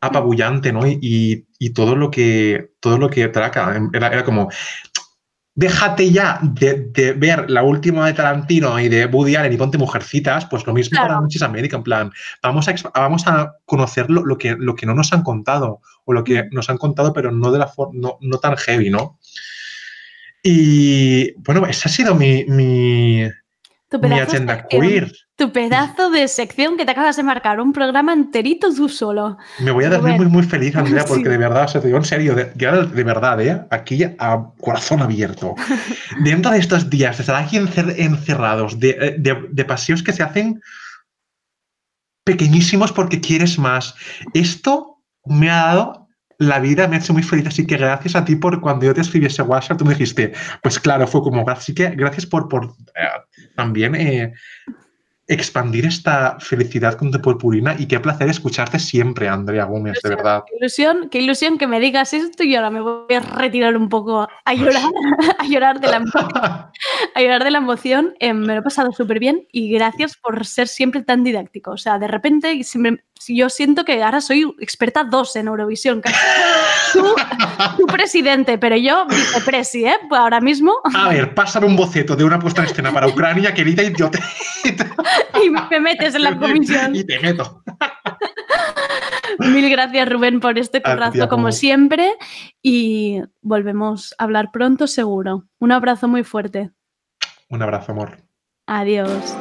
[0.00, 0.86] Apabullante, ¿no?
[0.86, 3.76] Y, y- todo lo que todo lo que traca.
[3.92, 4.48] Era, era como,
[5.54, 9.78] déjate ya de, de ver la última de Tarantino y de Woody Allen y ponte
[9.78, 11.08] mujercitas, pues lo mismo Claro.
[11.08, 12.12] para Muchis América, en plan,
[12.42, 16.12] vamos a, vamos a conocer lo, lo que, lo que no nos han contado, o
[16.12, 19.18] lo que nos han contado, pero no de la no, no tan heavy, ¿no?
[20.42, 23.22] Y bueno, esa ha sido mi, mi,
[23.88, 24.82] Tu pedazo de agenda sección.
[24.82, 25.12] queer.
[25.36, 29.36] Tu pedazo de sección que te acabas de marcar, un programa enterito tú solo.
[29.60, 30.22] Me voy a dormir Rubén.
[30.24, 31.08] muy, muy feliz, Andrea, Sí.
[31.08, 32.46] porque de verdad, o sea, te digo en serio, de,
[33.04, 33.64] verdad, ¿eh?
[33.70, 35.54] Aquí a corazón abierto.
[36.24, 40.12] Dentro de estos días de estar aquí encer- encerrados, de, eh, de- de paseos que
[40.12, 40.60] se hacen
[42.24, 43.94] pequeñísimos porque quieres más,
[44.34, 46.05] esto me ha dado
[46.38, 48.94] la vida, me ha hecho muy feliz, así que gracias a ti por cuando yo
[48.94, 50.32] te escribí ese WhatsApp, tú me dijiste,
[50.62, 53.08] pues claro, fue como, así que gracias por, por eh,
[53.54, 54.32] también eh,
[55.28, 60.44] expandir esta felicidad con tu purpurina y qué placer escucharte siempre, Andrea Gómez, de verdad.
[60.46, 63.88] Qué ilusión, qué ilusión que me digas esto y ahora me voy a retirar un
[63.88, 64.82] poco a llorar,
[65.38, 66.04] a llorar de la,
[67.14, 68.14] a llorar de la emoción.
[68.20, 71.72] Eh, me lo he pasado súper bien y gracias por ser siempre tan didáctico.
[71.72, 76.02] O sea, de repente siempre- si yo siento que ahora soy experta dos en Eurovisión.
[76.92, 77.14] Tú,
[77.76, 79.96] tú presidente, pero yo vicepresi, ¿eh?
[80.08, 83.52] Pues ahora mismo A ver, pásame un boceto de una puesta en escena para Ucrania,
[83.52, 84.18] querida, y yo te,
[85.44, 86.94] y me metes en la comisión.
[86.94, 87.62] y te meto.
[89.38, 92.14] Mil gracias, Rubén, por este currazo, como siempre.
[92.62, 95.44] Y volvemos a hablar pronto, seguro.
[95.58, 96.70] Un abrazo muy fuerte.
[97.48, 98.18] Un abrazo, amor.
[98.66, 99.36] Adiós.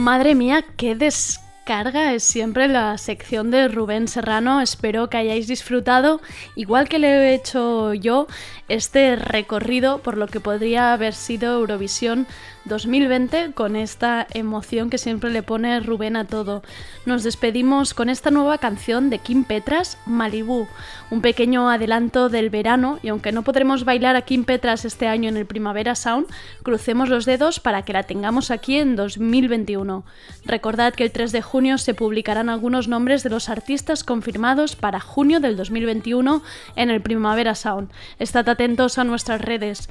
[0.00, 4.62] Madre mía, qué descarga es siempre la sección de Rubén Serrano.
[4.62, 6.22] Espero que hayáis disfrutado,
[6.56, 8.26] igual que le he hecho yo,
[8.68, 12.26] este recorrido por lo que podría haber sido Eurovisión
[12.64, 16.62] 2020 con esta emoción que siempre le pone Rubén a todo.
[17.06, 20.66] Nos despedimos con esta nueva canción de Kim Petras, Malibu,
[21.10, 25.28] un pequeño adelanto del verano y aunque no podremos bailar a Kim Petras este año
[25.28, 26.26] en el Primavera Sound,
[26.62, 30.04] crucemos los dedos para que la tengamos aquí en 2021.
[30.44, 35.00] Recordad que el 3 de junio se publicarán algunos nombres de los artistas confirmados para
[35.00, 36.42] junio del 2021
[36.76, 37.90] en el Primavera Sound.
[38.18, 39.88] Estad atentos a nuestras redes.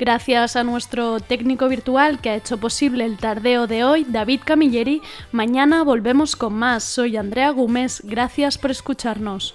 [0.00, 5.02] Gracias a nuestro técnico virtual que ha hecho posible el tardeo de hoy, David Camilleri.
[5.30, 6.84] Mañana volvemos con más.
[6.84, 8.00] Soy Andrea Gómez.
[8.02, 9.54] Gracias por escucharnos.